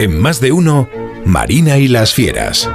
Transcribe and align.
En 0.00 0.18
más 0.18 0.40
de 0.40 0.50
uno, 0.50 0.88
Marina 1.26 1.76
y 1.76 1.86
las 1.86 2.14
Fieras. 2.14 2.70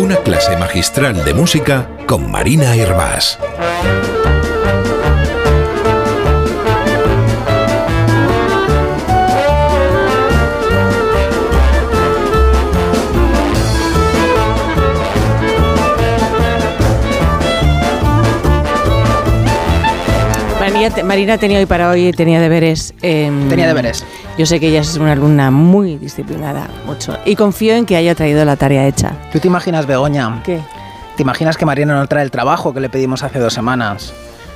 Una 0.00 0.16
clase 0.16 0.56
magistral 0.56 1.24
de 1.24 1.32
música 1.32 1.88
con 2.08 2.28
Marina 2.28 2.74
Hervás. 2.74 3.38
Marina 21.04 21.38
tenía 21.38 21.58
hoy 21.58 21.66
para 21.66 21.90
hoy, 21.90 22.10
tenía 22.12 22.40
deberes. 22.40 22.94
Tenía 23.00 23.66
deberes. 23.66 24.04
Yo 24.40 24.46
sé 24.46 24.58
que 24.58 24.68
ella 24.68 24.80
es 24.80 24.96
una 24.96 25.12
alumna 25.12 25.50
muy 25.50 25.98
disciplinada, 25.98 26.66
mucho. 26.86 27.14
Y 27.26 27.36
confío 27.36 27.74
en 27.74 27.84
que 27.84 27.94
haya 27.94 28.14
traído 28.14 28.42
la 28.46 28.56
tarea 28.56 28.86
hecha. 28.86 29.12
¿Tú 29.30 29.38
te 29.38 29.48
imaginas, 29.48 29.84
Begoña? 29.84 30.40
¿Qué? 30.42 30.62
¿Te 31.14 31.22
imaginas 31.22 31.58
que 31.58 31.66
Marina 31.66 31.94
no 31.94 32.06
trae 32.06 32.24
el 32.24 32.30
trabajo 32.30 32.72
que 32.72 32.80
le 32.80 32.88
pedimos 32.88 33.22
hace 33.22 33.38
dos 33.38 33.52
semanas? 33.52 34.14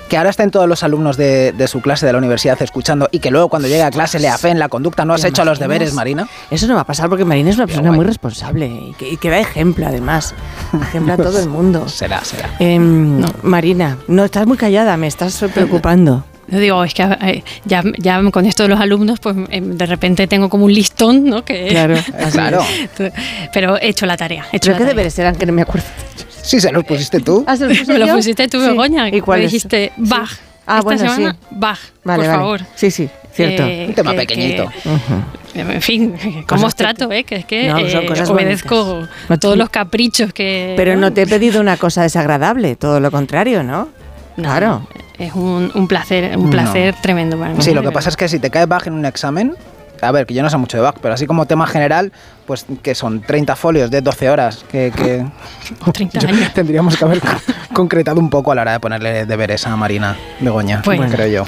que 0.09 0.17
ahora 0.17 0.31
estén 0.31 0.51
todos 0.51 0.67
los 0.67 0.83
alumnos 0.85 1.19
de, 1.19 1.67
su 1.67 1.83
clase 1.83 2.07
de 2.07 2.13
la 2.13 2.19
universidad 2.19 2.61
escuchando 2.63 3.09
y 3.11 3.19
que 3.19 3.31
luego 3.31 3.49
cuando 3.49 3.69
llegue 3.69 3.83
a 3.83 3.91
clase 3.91 4.19
le 4.19 4.31
en 4.45 4.59
la 4.59 4.71
conducta. 4.71 5.05
¿No 5.05 5.13
has 5.13 5.25
hecho 5.25 5.45
los 5.45 5.59
deberes, 5.59 5.93
Marina? 5.93 6.29
Eso 6.51 6.67
no 6.67 6.77
va 6.77 6.83
a 6.83 6.87
pasar 6.87 7.11
porque 7.11 7.27
Marina 7.27 7.51
es 7.51 7.57
una 7.57 7.67
persona 7.67 7.93
muy 7.93 8.07
responsable 8.07 8.95
y 8.99 9.17
que, 9.17 9.31
da 9.31 9.39
ejemplo, 9.39 9.87
además. 9.87 10.35
Ejemplo 10.81 11.13
a 11.13 11.17
todo 11.19 11.39
el 11.41 11.49
mundo. 11.51 11.89
será, 11.89 12.25
será. 12.25 12.49
Em, 12.59 13.23
Marina, 13.43 13.99
no, 14.09 14.25
estás 14.25 14.47
muy 14.47 14.57
callada, 14.57 14.97
me 14.97 15.09
estás 15.09 15.45
preocupando. 15.53 16.25
Yo 16.49 16.59
digo, 16.59 16.85
es 16.85 16.95
que 16.95 17.03
eh, 17.03 17.45
ya, 17.65 17.83
ya 17.99 18.23
con 18.31 18.47
esto 18.47 18.65
de 18.65 18.69
los 18.69 18.81
alumnos, 18.81 19.21
pues 19.21 19.37
em, 19.51 19.77
de 19.77 19.87
repente 19.87 20.27
tengo 20.27 20.49
como 20.49 20.65
un 20.65 20.73
listón, 20.73 21.25
¿no? 21.25 21.45
Que, 21.45 21.67
claro, 21.71 21.97
claro. 22.33 22.65
Pero 23.53 23.79
he 23.81 23.89
hecho 23.89 24.07
la 24.07 24.17
tarea. 24.17 24.47
He 24.53 24.57
hecho 24.57 24.71
¿Pero 24.71 24.79
qué 24.79 24.85
deberes 24.85 25.19
eran 25.19 25.37
que 25.37 25.47
no 25.47 25.53
me 25.53 25.63
acuerdo? 25.63 25.87
Sí, 26.43 26.61
se 26.61 26.71
los 26.71 26.85
pusiste 26.85 27.21
tú. 27.21 27.45
Ah, 27.47 27.57
¿se 27.57 27.67
los 27.67 27.89
Me 27.89 27.99
los 27.99 28.11
pusiste 28.11 28.49
tú, 28.49 28.61
Begoña. 28.61 29.09
¿Y 29.09 29.21
cuál 29.21 29.41
dijiste, 29.41 29.93
Bach. 29.97 30.31
Ah, 30.67 30.79
Esta 30.79 30.83
bueno, 30.83 31.01
semana, 31.01 31.33
sí. 31.33 31.47
Bach, 31.51 31.79
vale, 32.05 32.23
por 32.23 32.27
vale. 32.27 32.39
favor. 32.39 32.61
Sí, 32.75 32.91
sí, 32.91 33.09
cierto. 33.33 33.65
Eh, 33.65 33.87
un 33.89 33.95
tema 33.95 34.15
pequeñito. 34.15 34.71
En 35.55 35.83
fin, 35.83 36.17
¿cómo 36.49 36.67
os 36.67 36.75
trato? 36.75 37.11
Eh? 37.13 37.25
Que 37.25 37.37
es 37.37 37.45
que 37.45 37.69
no, 37.69 37.79
son 37.89 38.05
eh, 38.05 38.07
cosas 38.07 38.31
obedezco 38.31 39.07
a 39.29 39.37
todos 39.37 39.57
los 39.57 39.69
caprichos 39.69 40.33
que... 40.33 40.75
Pero 40.77 40.97
no 40.97 41.13
te 41.13 41.23
he 41.23 41.27
pedido 41.27 41.61
una 41.61 41.77
cosa 41.77 42.03
desagradable, 42.03 42.77
todo 42.77 42.99
lo 42.99 43.11
contrario, 43.11 43.63
¿no? 43.63 43.89
Claro. 44.37 44.87
Es 45.19 45.33
un, 45.35 45.71
un 45.75 45.87
placer, 45.89 46.37
un 46.37 46.51
placer 46.51 46.95
tremendo 47.01 47.39
para 47.39 47.55
mí. 47.55 47.63
Sí, 47.63 47.73
lo 47.73 47.83
que 47.83 47.93
pasa 47.93 48.09
es 48.09 48.17
que 48.17 48.29
si 48.29 48.39
te 48.39 48.51
cae 48.51 48.67
Bach 48.67 48.87
en 48.87 48.95
un 48.95 49.05
examen, 49.07 49.55
a 50.03 50.11
ver, 50.11 50.27
que 50.27 50.35
yo 50.35 50.43
no 50.43 50.51
sé 50.51 50.57
mucho 50.57 50.77
de 50.77 50.83
Bach, 50.83 50.97
pero 51.01 51.15
así 51.15 51.25
como 51.27 51.47
tema 51.47 51.67
general, 51.69 52.13
pues 52.47 52.67
que 52.83 52.95
son 52.97 53.21
30 53.21 53.55
folios 53.57 53.91
de 53.91 54.01
12 54.01 54.29
horas, 54.31 54.65
que, 54.71 54.93
que 54.95 55.25
30 55.93 56.19
años. 56.29 56.53
tendríamos 56.53 56.97
que 56.97 57.05
haber 57.05 57.21
concretado 57.73 58.19
un 58.21 58.29
poco 58.29 58.51
a 58.53 58.55
la 58.57 58.63
hora 58.63 58.73
de 58.73 58.81
ponerle 58.81 59.25
deberes 59.25 59.67
a 59.67 59.77
Marina 59.77 60.17
Begoña, 60.41 60.83
Pues- 60.83 61.13
creo 61.13 61.29
yo. 61.29 61.45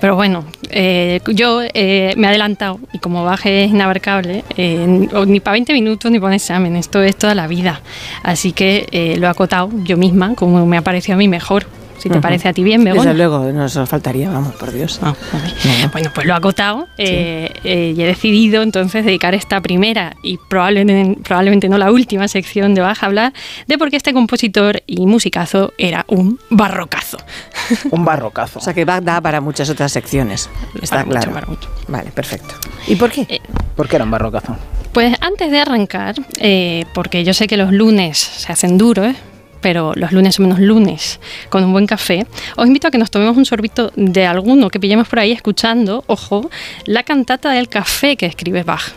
Pero 0.00 0.14
bueno, 0.16 0.44
eh, 0.70 1.20
yo 1.34 1.60
eh, 1.74 2.14
me 2.16 2.26
he 2.26 2.30
adelantado 2.30 2.80
y 2.90 3.00
como 3.00 3.22
baje 3.22 3.64
es 3.64 3.70
inabarcable, 3.70 4.44
eh, 4.56 4.86
ni 5.26 5.40
para 5.40 5.52
20 5.52 5.74
minutos 5.74 6.10
ni 6.10 6.18
para 6.18 6.28
un 6.28 6.34
examen, 6.36 6.74
esto 6.76 7.02
es 7.02 7.16
toda 7.16 7.34
la 7.34 7.46
vida. 7.46 7.82
Así 8.22 8.52
que 8.52 8.86
eh, 8.92 9.16
lo 9.18 9.26
he 9.26 9.28
acotado 9.30 9.68
yo 9.84 9.98
misma, 9.98 10.34
como 10.36 10.64
me 10.64 10.78
ha 10.78 10.82
parecido 10.82 11.16
a 11.16 11.18
mí 11.18 11.28
mejor. 11.28 11.66
Si 12.00 12.08
te 12.08 12.14
Ujú. 12.14 12.22
parece 12.22 12.48
a 12.48 12.52
ti 12.54 12.62
bien, 12.64 12.82
Begoña. 12.82 13.02
Desde 13.04 13.16
luego, 13.18 13.40
no 13.52 13.68
nos 13.68 13.78
faltaría, 13.88 14.30
vamos, 14.30 14.54
por 14.54 14.72
Dios. 14.72 14.98
Ah, 15.02 15.14
vale. 15.32 15.54
No. 15.82 15.88
Bueno, 15.90 16.10
pues 16.14 16.26
lo 16.26 16.32
he 16.32 16.36
acotado 16.36 16.88
eh, 16.96 17.50
eh, 17.62 17.94
y 17.96 18.02
he 18.02 18.06
decidido 18.06 18.62
entonces 18.62 19.04
dedicar 19.04 19.34
esta 19.34 19.60
primera 19.60 20.14
y 20.22 20.38
probablemente, 20.48 21.20
probablemente 21.22 21.68
no 21.68 21.76
la 21.78 21.92
última 21.92 22.26
sección 22.28 22.74
de 22.74 22.80
Baja 22.80 23.04
a 23.04 23.08
hablar 23.08 23.32
de 23.66 23.76
por 23.78 23.90
qué 23.90 23.96
este 23.96 24.12
compositor 24.14 24.82
y 24.86 25.06
musicazo 25.06 25.72
era 25.76 26.04
un 26.08 26.38
barrocazo. 26.48 27.18
Un 27.90 28.04
barrocazo. 28.04 28.58
O 28.58 28.62
sea 28.62 28.72
que 28.74 28.84
Bach 28.84 29.02
da 29.02 29.20
para 29.20 29.40
muchas 29.40 29.68
otras 29.70 29.92
secciones. 29.92 30.48
Está 30.80 30.96
Para 30.96 31.06
mucho, 31.06 31.18
claro. 31.20 31.32
para 31.34 31.46
mucho. 31.46 31.68
Vale, 31.88 32.10
perfecto. 32.10 32.54
¿Y 32.86 32.96
por 32.96 33.10
qué? 33.10 33.26
Eh, 33.28 33.40
¿Por 33.76 33.88
qué 33.88 33.96
era 33.96 34.04
un 34.04 34.10
barrocazo? 34.10 34.56
Pues 34.92 35.14
antes 35.20 35.50
de 35.50 35.60
arrancar, 35.60 36.14
eh, 36.40 36.84
porque 36.94 37.22
yo 37.24 37.32
sé 37.34 37.46
que 37.46 37.56
los 37.56 37.72
lunes 37.72 38.18
se 38.18 38.50
hacen 38.52 38.76
duros, 38.78 39.14
pero 39.60 39.92
los 39.94 40.12
lunes 40.12 40.34
son 40.36 40.46
menos 40.46 40.60
lunes, 40.60 41.20
con 41.48 41.64
un 41.64 41.72
buen 41.72 41.86
café, 41.86 42.26
os 42.56 42.66
invito 42.66 42.88
a 42.88 42.90
que 42.90 42.98
nos 42.98 43.10
tomemos 43.10 43.36
un 43.36 43.44
sorbito 43.44 43.92
de 43.96 44.26
alguno 44.26 44.70
que 44.70 44.80
pillemos 44.80 45.08
por 45.08 45.18
ahí 45.18 45.32
escuchando, 45.32 46.04
ojo, 46.06 46.50
la 46.84 47.02
cantata 47.02 47.50
del 47.50 47.68
café 47.68 48.16
que 48.16 48.26
escribe 48.26 48.62
Bach. 48.62 48.92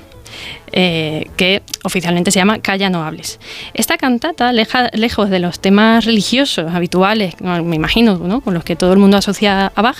eh, 0.71 1.29
que 1.37 1.61
oficialmente 1.83 2.31
se 2.31 2.39
llama 2.39 2.59
Calla 2.59 2.89
no 2.89 3.03
hables. 3.03 3.39
Esta 3.73 3.97
cantata, 3.97 4.51
lejos 4.51 5.29
de 5.29 5.39
los 5.39 5.59
temas 5.59 6.05
religiosos 6.05 6.73
habituales, 6.73 7.35
me 7.39 7.75
imagino, 7.75 8.17
¿no? 8.17 8.41
con 8.41 8.55
los 8.55 8.63
que 8.63 8.75
todo 8.75 8.91
el 8.91 8.99
mundo 8.99 9.17
asocia 9.17 9.71
a 9.75 9.81
Bach, 9.81 9.97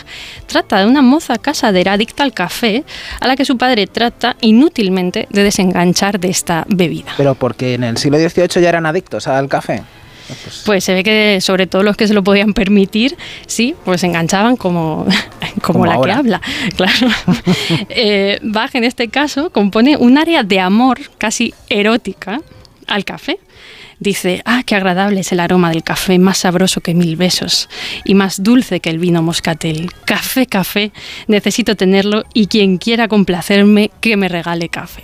trata 0.47 0.79
de 0.79 0.87
una 0.87 1.01
moza 1.01 1.37
casadera 1.37 1.93
adicta 1.93 2.23
al 2.23 2.33
café, 2.33 2.83
a 3.19 3.27
la 3.27 3.35
que 3.35 3.45
su 3.45 3.57
padre 3.57 3.87
trata 3.87 4.35
inútilmente 4.41 5.27
de 5.29 5.43
desenganchar 5.43 6.19
de 6.19 6.29
esta 6.29 6.65
bebida. 6.67 7.13
Pero 7.17 7.35
porque 7.35 7.75
en 7.75 7.83
el 7.83 7.97
siglo 7.97 8.17
XVIII 8.17 8.61
ya 8.61 8.69
eran 8.69 8.85
adictos 8.85 9.27
al 9.27 9.47
café. 9.47 9.83
Pues, 10.27 10.63
Pues 10.65 10.83
se 10.83 10.93
ve 10.93 11.03
que 11.03 11.41
sobre 11.41 11.67
todo 11.67 11.83
los 11.83 11.97
que 11.97 12.07
se 12.07 12.13
lo 12.13 12.23
podían 12.23 12.53
permitir, 12.53 13.17
sí, 13.45 13.75
pues 13.85 14.01
se 14.01 14.07
enganchaban 14.07 14.55
como, 14.55 15.05
como, 15.61 15.61
Como 15.61 15.85
la 15.85 15.93
ahora. 15.95 16.13
que 16.13 16.19
habla, 16.19 16.41
claro. 16.75 17.07
eh, 17.89 18.39
Bach 18.41 18.73
en 18.75 18.83
este 18.83 19.07
caso 19.09 19.49
compone 19.51 19.97
un 19.97 20.17
área 20.17 20.43
de 20.43 20.59
amor 20.59 20.99
casi 21.17 21.53
erótica 21.69 22.41
al 22.87 23.05
café. 23.05 23.39
Dice, 23.99 24.41
ah, 24.43 24.63
qué 24.65 24.75
agradable 24.75 25.21
es 25.21 25.31
el 25.31 25.39
aroma 25.39 25.69
del 25.69 25.81
café, 25.83 26.19
más 26.19 26.39
sabroso 26.39 26.81
que 26.81 26.93
mil 26.93 27.15
besos 27.15 27.69
y 28.03 28.15
más 28.15 28.43
dulce 28.43 28.81
que 28.81 28.89
el 28.89 28.99
vino 28.99 29.21
moscatel. 29.21 29.91
Café, 30.03 30.45
café, 30.45 30.91
necesito 31.27 31.75
tenerlo 31.77 32.23
y 32.33 32.47
quien 32.47 32.79
quiera 32.79 33.07
complacerme, 33.07 33.91
que 34.01 34.17
me 34.17 34.27
regale 34.27 34.67
café. 34.67 35.03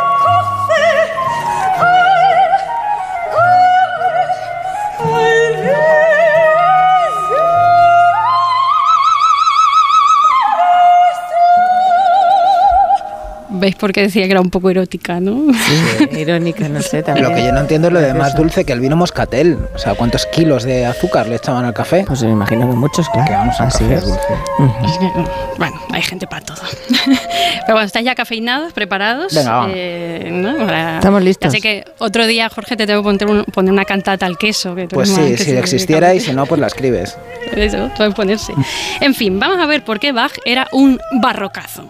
¿Veis 13.81 13.89
por 13.89 13.93
qué 13.93 14.01
decía 14.01 14.25
que 14.25 14.31
era 14.31 14.41
un 14.41 14.51
poco 14.51 14.69
erótica, 14.69 15.19
no? 15.19 15.45
Irónica, 16.11 16.69
no 16.69 16.81
sé, 16.83 17.01
también. 17.01 17.27
Lo 17.27 17.33
que 17.35 17.43
yo 17.43 17.51
no 17.51 17.61
entiendo 17.61 17.87
es 17.87 17.93
lo 17.95 17.99
de 17.99 18.13
más 18.13 18.35
dulce 18.35 18.63
que 18.63 18.73
el 18.73 18.79
vino 18.79 18.95
moscatel. 18.95 19.57
O 19.73 19.77
sea, 19.79 19.95
¿cuántos 19.95 20.25
kilos 20.27 20.63
de 20.63 20.85
azúcar 20.85 21.27
le 21.27 21.37
echaban 21.37 21.65
al 21.65 21.73
café? 21.73 22.03
Pues 22.05 22.21
me 22.23 22.29
imagino 22.31 22.69
que 22.69 22.75
muchos, 22.75 23.09
claro. 23.09 23.27
Que 23.27 23.33
vamos, 23.33 23.59
un 23.59 23.65
Así 23.65 23.83
café 23.85 23.95
es. 23.95 24.05
dulce. 24.05 24.27
Bueno, 25.57 25.75
hay 25.91 26.01
gente 26.03 26.27
para 26.27 26.45
todo. 26.45 26.57
Pero 26.91 27.73
bueno, 27.73 27.81
¿estáis 27.81 28.05
ya 28.05 28.13
cafeinados, 28.13 28.71
preparados? 28.73 29.33
Venga, 29.33 29.51
va. 29.57 29.67
Eh, 29.71 30.29
¿no? 30.31 30.57
Para- 30.57 30.97
Estamos 30.97 31.23
listos. 31.23 31.51
Ya 31.51 31.57
sé 31.57 31.61
que 31.61 31.83
otro 31.97 32.27
día, 32.27 32.49
Jorge, 32.49 32.75
te 32.75 32.85
tengo 32.85 33.01
que 33.01 33.03
poner, 33.05 33.27
un- 33.27 33.45
poner 33.45 33.71
una 33.73 33.85
cantata 33.85 34.25
al 34.27 34.37
queso. 34.37 34.75
Que 34.75 34.87
tú 34.87 34.95
Pues 34.95 35.09
sí, 35.09 35.21
que 35.35 35.37
si 35.37 35.51
existiera 35.51 36.13
y 36.13 36.19
si 36.19 36.33
no, 36.33 36.45
pues 36.45 36.61
la 36.61 36.67
escribes. 36.67 37.17
Eso, 37.55 37.89
puede 37.97 38.11
ponerse. 38.11 38.53
En 38.99 39.15
fin, 39.15 39.39
vamos 39.39 39.57
a 39.59 39.65
ver 39.65 39.83
por 39.83 39.99
qué 39.99 40.11
Bach 40.11 40.33
era 40.45 40.67
un 40.71 40.99
barrocazo. 41.21 41.87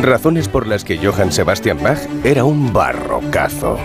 Razones 0.00 0.48
por 0.48 0.66
las 0.66 0.84
que 0.84 0.96
Johann 0.96 1.32
Sebastian 1.32 1.82
Bach 1.82 1.98
era 2.24 2.44
un 2.44 2.72
barrocazo. 2.72 3.78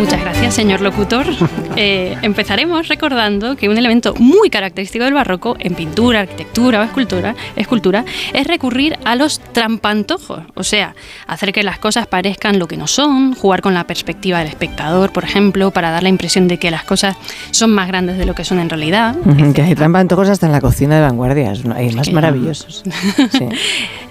Muchas 0.00 0.20
gracias, 0.22 0.54
señor 0.54 0.80
locutor. 0.80 1.26
Eh, 1.76 2.16
empezaremos 2.22 2.88
recordando 2.88 3.56
que 3.56 3.68
un 3.68 3.78
elemento 3.78 4.12
muy 4.18 4.50
característico 4.50 5.04
del 5.04 5.14
barroco 5.14 5.56
en 5.60 5.74
pintura, 5.74 6.20
arquitectura 6.20 6.80
o 6.80 6.82
escultura, 6.82 7.34
escultura 7.56 8.04
es 8.34 8.46
recurrir 8.46 8.98
a 9.04 9.14
los 9.14 9.38
trampantojos, 9.38 10.42
o 10.54 10.64
sea, 10.64 10.94
hacer 11.26 11.52
que 11.52 11.62
las 11.62 11.78
cosas 11.78 12.06
parezcan 12.08 12.58
lo 12.58 12.66
que 12.66 12.76
no 12.76 12.86
son, 12.86 13.34
jugar 13.34 13.62
con 13.62 13.72
la 13.72 13.84
perspectiva 13.84 14.40
del 14.40 14.48
espectador, 14.48 15.12
por 15.12 15.24
ejemplo, 15.24 15.70
para 15.70 15.90
dar 15.90 16.02
la 16.02 16.08
impresión 16.08 16.48
de 16.48 16.58
que 16.58 16.70
las 16.70 16.84
cosas 16.84 17.16
son 17.52 17.70
más 17.70 17.86
grandes 17.86 18.18
de 18.18 18.26
lo 18.26 18.34
que 18.34 18.44
son 18.44 18.58
en 18.58 18.68
realidad. 18.68 19.16
Que 19.54 19.62
hay 19.62 19.74
trampa 19.74 20.00
antojos 20.00 20.28
hasta 20.28 20.46
en 20.46 20.52
la 20.52 20.60
cocina 20.60 20.96
de 20.96 21.02
vanguardias. 21.02 21.64
¿no? 21.64 21.74
Hay 21.74 21.92
más 21.92 22.10
maravillosos. 22.12 22.82
Sí. 23.30 23.46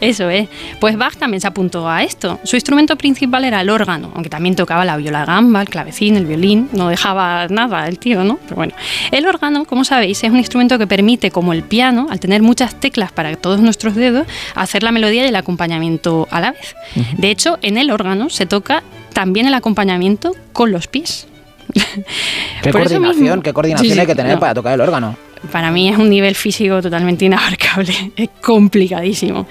Eso 0.02 0.30
es. 0.30 0.48
Pues 0.80 0.98
Bach 0.98 1.16
también 1.18 1.42
se 1.42 1.48
apuntó 1.48 1.90
a 1.90 2.04
esto. 2.04 2.40
Su 2.44 2.56
instrumento 2.56 2.96
principal 2.96 3.44
era 3.44 3.60
el 3.60 3.70
órgano, 3.70 4.12
aunque 4.14 4.30
también 4.30 4.56
tocaba 4.56 4.86
la 4.86 4.96
viola 4.96 5.26
gamba, 5.26 5.62
el 5.62 5.70
clavecín, 5.80 6.18
el 6.18 6.26
violín, 6.26 6.70
no 6.74 6.90
dejaba 6.90 7.48
nada 7.48 7.88
el 7.88 8.00
tío, 8.00 8.24
¿no? 8.24 8.38
Pero 8.44 8.58
bueno, 8.58 8.74
el 9.12 9.26
órgano, 9.26 9.64
como 9.66 9.86
sabéis, 9.86 10.22
es 10.24 10.30
un 10.30 10.38
instrumento 10.38 10.78
que 10.78 10.88
permite, 10.88 11.32
como 11.32 11.54
el 11.54 11.64
piano, 11.64 12.08
al 12.10 12.20
tener 12.20 12.42
muchas 12.42 12.76
teclas 12.76 13.12
para 13.14 13.34
todos 13.38 13.62
nuestros 13.62 13.96
dedos, 13.96 14.28
hacer 14.56 14.84
la 14.84 14.92
melodía 14.92 15.24
y 15.26 15.30
el 15.30 15.36
acompañamiento 15.36 16.28
a 16.32 16.42
la 16.42 16.52
vez. 16.52 16.76
De 17.18 17.32
hecho, 17.32 17.58
en 17.62 17.78
el 17.78 17.92
órgano 17.92 18.30
se 18.30 18.46
toca 18.46 18.84
también 19.14 19.48
el 19.48 19.54
acompañamiento 19.54 20.36
con 20.52 20.72
los 20.72 20.88
pies. 20.88 21.28
¿Qué 21.74 22.72
Por 22.72 22.82
coordinación, 22.82 23.42
qué 23.42 23.54
coordinación 23.54 23.88
Sí, 23.88 23.94
sí, 23.94 24.00
hay 24.00 24.08
que 24.08 24.16
tener 24.16 24.34
no. 24.34 24.40
para 24.40 24.54
tocar 24.54 24.74
el 24.74 24.82
órgano? 24.82 25.16
para 25.52 25.72
mí 25.72 25.90
es 25.90 25.98
un 25.98 26.10
nivel 26.10 26.36
físico 26.36 26.82
totalmente 26.82 27.26
inabarcable, 27.26 27.94
es 28.16 28.30
complicadísimo. 28.42 29.48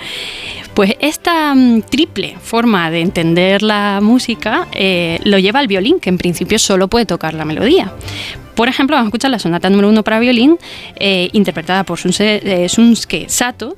Pues 0.79 0.95
esta 1.01 1.57
mm, 1.57 1.83
triple 1.91 2.37
forma 2.41 2.89
de 2.93 3.01
entender 3.01 3.63
la 3.65 3.99
música 4.01 4.69
eh, 4.71 5.19
lo 5.25 5.37
lleva 5.41 5.59
al 5.59 5.67
violín, 5.67 5.99
que 5.99 6.09
en 6.09 6.19
principio 6.19 6.57
solo 6.61 6.87
puede 6.87 7.05
tocar 7.05 7.35
la 7.35 7.45
melodía. 7.45 7.93
Por 8.55 8.69
ejemplo, 8.69 8.95
vamos 8.95 9.07
a 9.07 9.09
escuchar 9.09 9.33
la 9.33 9.41
sonata 9.41 9.69
número 9.71 9.89
uno 9.89 10.05
para 10.05 10.21
violín, 10.21 10.57
eh, 10.95 11.31
interpretada 11.33 11.83
por 11.83 11.99
Sunse- 11.99 12.41
eh, 12.45 12.69
Sunsuke 12.69 13.29
Sato. 13.29 13.77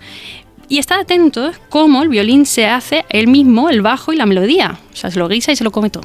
Y 0.68 0.76
está 0.76 1.00
atento 1.00 1.52
cómo 1.70 2.02
el 2.02 2.10
violín 2.10 2.44
se 2.44 2.66
hace 2.66 3.06
él 3.08 3.28
mismo, 3.28 3.70
el 3.70 3.80
bajo 3.80 4.12
y 4.12 4.16
la 4.16 4.26
melodía. 4.26 4.78
O 4.92 4.94
sea, 4.94 5.10
se 5.10 5.18
lo 5.18 5.26
guisa 5.26 5.52
y 5.52 5.56
se 5.56 5.64
lo 5.64 5.70
come 5.70 5.88
todo. 5.88 6.04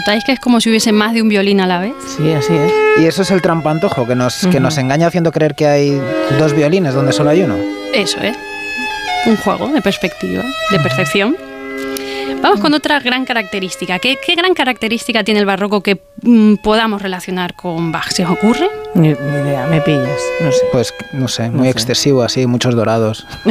¿Notáis 0.00 0.24
que 0.24 0.32
es 0.32 0.40
como 0.40 0.62
si 0.62 0.70
hubiese 0.70 0.92
más 0.92 1.12
de 1.12 1.20
un 1.20 1.28
violín 1.28 1.60
a 1.60 1.66
la 1.66 1.78
vez? 1.78 1.92
Sí, 2.16 2.32
así 2.32 2.54
es. 2.54 2.72
Y 2.98 3.04
eso 3.04 3.20
es 3.20 3.30
el 3.30 3.42
trampantojo, 3.42 4.06
que 4.06 4.14
nos, 4.14 4.46
que 4.46 4.58
nos 4.58 4.78
engaña 4.78 5.08
haciendo 5.08 5.30
creer 5.30 5.54
que 5.54 5.66
hay 5.66 6.00
dos 6.38 6.54
violines 6.54 6.94
donde 6.94 7.12
solo 7.12 7.28
hay 7.28 7.42
uno. 7.42 7.56
Eso 7.92 8.18
es. 8.22 8.34
Un 9.26 9.36
juego 9.36 9.68
de 9.68 9.82
perspectiva, 9.82 10.42
de 10.70 10.80
percepción. 10.80 11.36
Vamos 12.40 12.60
con 12.60 12.72
otra 12.72 12.98
gran 13.00 13.26
característica. 13.26 13.98
¿Qué, 13.98 14.16
qué 14.24 14.34
gran 14.36 14.54
característica 14.54 15.22
tiene 15.22 15.40
el 15.40 15.44
barroco 15.44 15.82
que 15.82 16.00
mm, 16.22 16.54
podamos 16.62 17.02
relacionar 17.02 17.52
con 17.52 17.92
Bach? 17.92 18.08
¿Se 18.10 18.24
os 18.24 18.30
ocurre? 18.30 18.70
Ni, 18.94 19.08
ni 19.08 19.14
idea, 19.14 19.66
me 19.66 19.82
pillas. 19.82 20.18
No 20.40 20.50
sé. 20.50 20.60
Pues, 20.72 20.94
no 21.12 21.28
sé, 21.28 21.50
muy 21.50 21.64
sé. 21.64 21.70
excesivo 21.72 22.22
así, 22.22 22.46
muchos 22.46 22.74
dorados. 22.74 23.26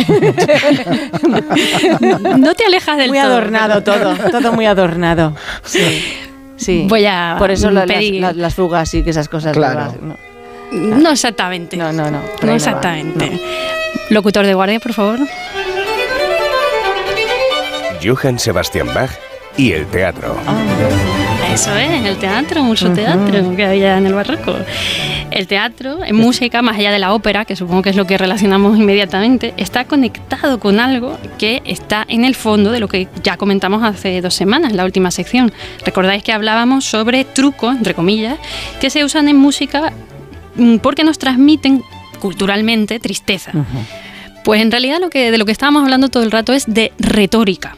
No 2.39 2.55
te 2.55 2.65
alejas 2.65 2.97
del 2.97 3.09
Muy 3.09 3.19
todo. 3.19 3.27
adornado 3.27 3.83
todo, 3.83 4.15
todo 4.31 4.53
muy 4.53 4.65
adornado. 4.65 5.35
Sí. 5.63 6.15
Sí. 6.59 6.85
Voy 6.87 7.05
a 7.05 7.35
Por 7.39 7.49
eso 7.51 7.71
las, 7.71 7.85
pedir- 7.87 8.19
las- 8.21 8.35
las 8.35 8.53
fugas 8.53 8.93
y 8.93 9.01
que 9.03 9.09
esas 9.09 9.27
cosas. 9.29 9.53
Claro. 9.53 9.93
No, 10.01 10.17
No 10.97 11.09
exactamente. 11.11 11.75
no, 11.77 11.91
no. 11.93 12.11
No, 12.11 12.21
No 12.43 12.53
exactamente. 12.53 13.39
Locutor 14.09 14.45
de 14.45 14.53
guardia, 14.53 14.79
por 14.79 14.93
favor. 14.93 15.19
Johann 18.03 18.37
Sebastian 18.39 18.87
Bach 18.93 19.09
y 19.57 19.71
el 19.73 19.85
teatro. 19.87 20.35
Eso 21.53 21.75
es, 21.75 22.05
el 22.05 22.17
teatro, 22.17 22.63
mucho 22.63 22.93
teatro 22.93 23.55
que 23.55 23.65
había 23.65 23.97
en 23.97 24.05
el 24.05 24.13
barroco. 24.13 24.55
El 25.31 25.47
teatro, 25.47 26.03
en 26.05 26.15
música, 26.15 26.61
más 26.61 26.77
allá 26.77 26.91
de 26.91 26.99
la 26.99 27.13
ópera, 27.13 27.45
que 27.45 27.55
supongo 27.55 27.81
que 27.81 27.89
es 27.89 27.95
lo 27.95 28.05
que 28.05 28.17
relacionamos 28.17 28.77
inmediatamente, 28.77 29.53
está 29.57 29.85
conectado 29.85 30.59
con 30.59 30.79
algo 30.79 31.17
que 31.37 31.61
está 31.65 32.05
en 32.07 32.23
el 32.23 32.35
fondo 32.35 32.71
de 32.71 32.79
lo 32.79 32.87
que 32.87 33.07
ya 33.23 33.37
comentamos 33.37 33.83
hace 33.83 34.21
dos 34.21 34.35
semanas, 34.35 34.73
la 34.73 34.85
última 34.85 35.11
sección. 35.11 35.51
Recordáis 35.85 36.23
que 36.23 36.31
hablábamos 36.31 36.85
sobre 36.85 37.25
trucos, 37.25 37.75
entre 37.75 37.93
comillas, 37.93 38.37
que 38.79 38.89
se 38.89 39.03
usan 39.03 39.27
en 39.27 39.37
música 39.37 39.91
mm, 40.55 40.77
porque 40.77 41.03
nos 41.03 41.19
transmiten 41.19 41.83
culturalmente 42.19 42.99
tristeza. 42.99 43.51
Pues 44.43 44.61
en 44.61 44.71
realidad 44.71 44.99
lo 44.99 45.09
que, 45.09 45.31
de 45.31 45.37
lo 45.37 45.45
que 45.45 45.51
estábamos 45.51 45.83
hablando 45.83 46.09
todo 46.09 46.23
el 46.23 46.31
rato 46.31 46.53
es 46.53 46.65
de 46.67 46.91
retórica. 46.99 47.77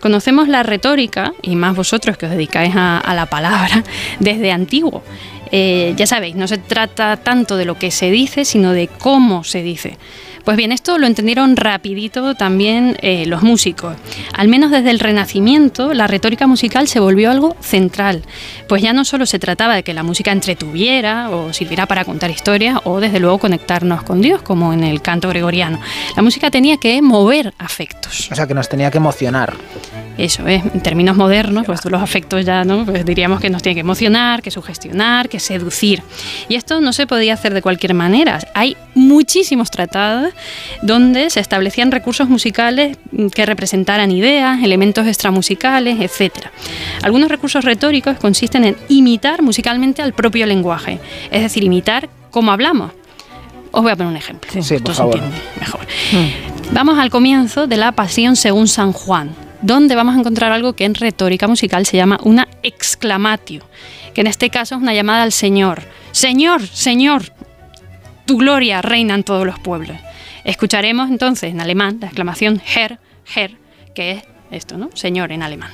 Conocemos 0.00 0.48
la 0.48 0.62
retórica, 0.62 1.32
y 1.42 1.56
más 1.56 1.76
vosotros 1.76 2.16
que 2.16 2.26
os 2.26 2.32
dedicáis 2.32 2.74
a, 2.76 3.12
la 3.14 3.26
palabra, 3.26 3.84
desde 4.20 4.52
antiguo. 4.52 5.02
Eh, 5.52 5.94
ya 5.96 6.06
sabéis, 6.06 6.34
no 6.34 6.48
se 6.48 6.58
trata 6.58 7.16
tanto 7.16 7.56
de 7.56 7.64
lo 7.64 7.78
que 7.78 7.90
se 7.90 8.10
dice, 8.10 8.44
sino 8.44 8.72
de 8.72 8.88
cómo 8.88 9.44
se 9.44 9.62
dice. 9.62 9.96
Pues 10.46 10.56
bien, 10.56 10.70
esto 10.70 10.96
lo 10.96 11.08
entendieron 11.08 11.56
rapidito 11.56 12.36
también 12.36 12.96
eh, 13.02 13.26
los 13.26 13.42
músicos. 13.42 13.96
Al 14.32 14.46
menos 14.46 14.70
desde 14.70 14.92
el 14.92 15.00
Renacimiento, 15.00 15.92
la 15.92 16.06
retórica 16.06 16.46
musical 16.46 16.86
se 16.86 17.00
volvió 17.00 17.32
algo 17.32 17.56
central. 17.60 18.22
Pues 18.68 18.80
ya 18.80 18.92
no 18.92 19.04
solo 19.04 19.26
se 19.26 19.40
trataba 19.40 19.74
de 19.74 19.82
que 19.82 19.92
la 19.92 20.04
música 20.04 20.30
entretuviera 20.30 21.30
o 21.30 21.52
sirviera 21.52 21.86
para 21.86 22.04
contar 22.04 22.30
historias 22.30 22.78
o 22.84 23.00
desde 23.00 23.18
luego 23.18 23.38
conectarnos 23.38 24.04
con 24.04 24.20
Dios, 24.20 24.40
como 24.40 24.72
en 24.72 24.84
el 24.84 25.02
canto 25.02 25.28
gregoriano. 25.28 25.80
La 26.14 26.22
música 26.22 26.48
tenía 26.48 26.76
que 26.76 27.02
mover 27.02 27.52
afectos. 27.58 28.30
O 28.30 28.36
sea, 28.36 28.46
que 28.46 28.54
nos 28.54 28.68
tenía 28.68 28.92
que 28.92 28.98
emocionar. 28.98 29.54
Eso 30.16 30.46
es, 30.46 30.64
en 30.64 30.80
términos 30.80 31.16
modernos, 31.16 31.66
pues 31.66 31.84
los 31.84 32.00
afectos 32.00 32.44
ya, 32.44 32.64
¿no? 32.64 32.86
Pues 32.86 33.04
diríamos 33.04 33.40
que 33.40 33.50
nos 33.50 33.62
tiene 33.62 33.74
que 33.74 33.80
emocionar, 33.80 34.40
que 34.40 34.50
sugestionar, 34.50 35.28
que 35.28 35.40
seducir. 35.40 36.02
Y 36.48 36.54
esto 36.54 36.80
no 36.80 36.92
se 36.92 37.06
podía 37.06 37.34
hacer 37.34 37.52
de 37.52 37.60
cualquier 37.60 37.92
manera. 37.92 38.38
Hay 38.54 38.76
muchísimos 38.94 39.70
tratados 39.70 40.32
donde 40.82 41.30
se 41.30 41.40
establecían 41.40 41.90
recursos 41.90 42.28
musicales 42.28 42.96
mm, 43.12 43.28
que 43.28 43.46
representaran 43.46 44.10
ideas, 44.10 44.62
elementos 44.62 45.06
extramusicales, 45.06 45.98
etc. 46.00 46.46
Algunos 47.02 47.28
recursos 47.30 47.64
retóricos 47.64 48.16
consisten 48.18 48.64
en 48.64 48.76
imitar 48.88 49.42
musicalmente 49.42 50.02
al 50.02 50.12
propio 50.12 50.46
lenguaje, 50.46 51.00
es 51.30 51.42
decir, 51.42 51.64
imitar 51.64 52.08
cómo 52.30 52.52
hablamos. 52.52 52.92
Os 53.72 53.82
voy 53.82 53.92
a 53.92 53.96
poner 53.96 54.10
un 54.10 54.16
ejemplo. 54.16 54.50
Sí, 54.52 54.58
Esto 54.58 54.84
por 54.84 54.94
se 54.94 54.98
favor. 54.98 55.16
entiende 55.16 55.38
mejor. 55.60 55.80
Vamos 56.72 56.98
al 56.98 57.10
comienzo 57.10 57.66
de 57.66 57.76
la 57.76 57.92
Pasión 57.92 58.34
según 58.36 58.68
San 58.68 58.92
Juan, 58.92 59.34
donde 59.62 59.94
vamos 59.94 60.16
a 60.16 60.18
encontrar 60.18 60.52
algo 60.52 60.72
que 60.74 60.84
en 60.84 60.94
retórica 60.94 61.46
musical 61.46 61.86
se 61.86 61.96
llama 61.96 62.18
una 62.22 62.48
exclamatio, 62.62 63.62
que 64.14 64.22
en 64.22 64.26
este 64.28 64.50
caso 64.50 64.76
es 64.76 64.80
una 64.80 64.94
llamada 64.94 65.22
al 65.22 65.32
Señor. 65.32 65.82
Señor, 66.12 66.66
Señor, 66.66 67.24
tu 68.24 68.38
gloria 68.38 68.82
reina 68.82 69.14
en 69.14 69.24
todos 69.24 69.46
los 69.46 69.58
pueblos. 69.58 69.96
Escucharemos 70.46 71.10
entonces 71.10 71.50
en 71.50 71.60
alemán 71.60 71.98
la 72.00 72.06
exclamación 72.06 72.62
Herr, 72.74 73.00
Herr, 73.34 73.50
que 73.96 74.12
es 74.12 74.22
esto, 74.52 74.78
¿no? 74.78 74.90
Señor 74.94 75.32
en 75.32 75.42
alemán. 75.42 75.72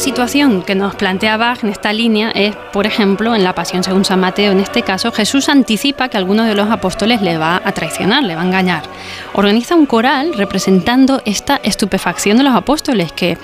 Situación 0.00 0.62
que 0.62 0.76
nos 0.76 0.94
plantea 0.94 1.36
Bach 1.36 1.64
en 1.64 1.70
esta 1.70 1.92
línea 1.92 2.30
es, 2.30 2.54
por 2.72 2.86
ejemplo, 2.86 3.34
en 3.34 3.42
la 3.42 3.54
Pasión 3.54 3.82
según 3.82 4.04
San 4.04 4.20
Mateo, 4.20 4.52
en 4.52 4.60
este 4.60 4.82
caso, 4.82 5.10
Jesús 5.10 5.48
anticipa 5.48 6.08
que 6.08 6.16
alguno 6.16 6.44
de 6.44 6.54
los 6.54 6.70
apóstoles 6.70 7.20
le 7.20 7.36
va 7.36 7.60
a 7.64 7.72
traicionar, 7.72 8.22
le 8.22 8.36
va 8.36 8.42
a 8.42 8.44
engañar. 8.44 8.84
Organiza 9.32 9.74
un 9.74 9.86
coral 9.86 10.34
representando 10.34 11.20
esta 11.24 11.60
estupefacción 11.64 12.38
de 12.38 12.44
los 12.44 12.54
apóstoles 12.54 13.10
que 13.10 13.38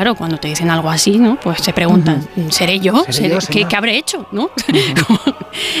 Claro, 0.00 0.14
cuando 0.14 0.38
te 0.38 0.48
dicen 0.48 0.70
algo 0.70 0.88
así, 0.88 1.18
¿no? 1.18 1.38
Pues 1.38 1.58
se 1.60 1.74
preguntan, 1.74 2.26
¿seré 2.48 2.80
yo? 2.80 3.04
¿Seré 3.10 3.12
¿Seré- 3.12 3.28
yo, 3.34 3.38
¿qué, 3.50 3.64
qué 3.66 3.76
habré 3.76 3.98
hecho? 3.98 4.24
¿no? 4.32 4.48
como, 5.06 5.20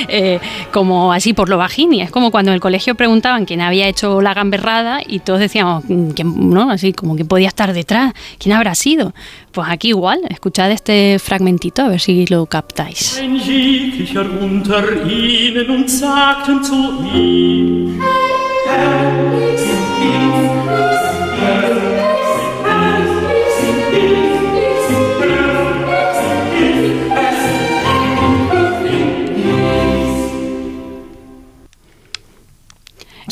eh, 0.08 0.38
como 0.74 1.10
así 1.14 1.32
por 1.32 1.48
lo 1.48 1.56
bajini. 1.56 2.02
Es 2.02 2.10
como 2.10 2.30
cuando 2.30 2.50
en 2.50 2.56
el 2.56 2.60
colegio 2.60 2.94
preguntaban 2.94 3.46
quién 3.46 3.62
había 3.62 3.88
hecho 3.88 4.20
la 4.20 4.34
gamberrada 4.34 5.00
y 5.06 5.20
todos 5.20 5.40
decíamos, 5.40 5.84
¿quién, 6.14 6.50
¿no? 6.50 6.70
Así 6.70 6.92
como 6.92 7.16
que 7.16 7.24
podía 7.24 7.48
estar 7.48 7.72
detrás. 7.72 8.12
¿Quién 8.38 8.54
habrá 8.54 8.74
sido? 8.74 9.14
Pues 9.52 9.68
aquí 9.70 9.88
igual, 9.88 10.20
escuchad 10.28 10.70
este 10.70 11.18
fragmentito 11.18 11.80
a 11.80 11.88
ver 11.88 12.00
si 12.00 12.26
lo 12.26 12.44
captáis. 12.44 13.18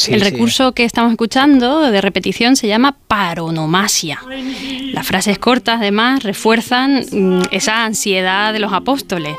Sí, 0.08 0.14
el 0.14 0.22
sí. 0.24 0.30
recurso 0.30 0.72
que 0.72 0.84
estamos 0.84 1.12
escuchando 1.12 1.90
de 1.90 2.00
repetición 2.00 2.56
se 2.56 2.66
llama 2.66 2.96
paronomasia. 3.06 4.20
Las 4.92 5.06
frases 5.06 5.38
cortas, 5.38 5.80
además, 5.80 6.22
refuerzan 6.22 7.04
mm, 7.10 7.42
esa 7.50 7.84
ansiedad 7.84 8.52
de 8.52 8.58
los 8.58 8.72
apóstoles. 8.72 9.36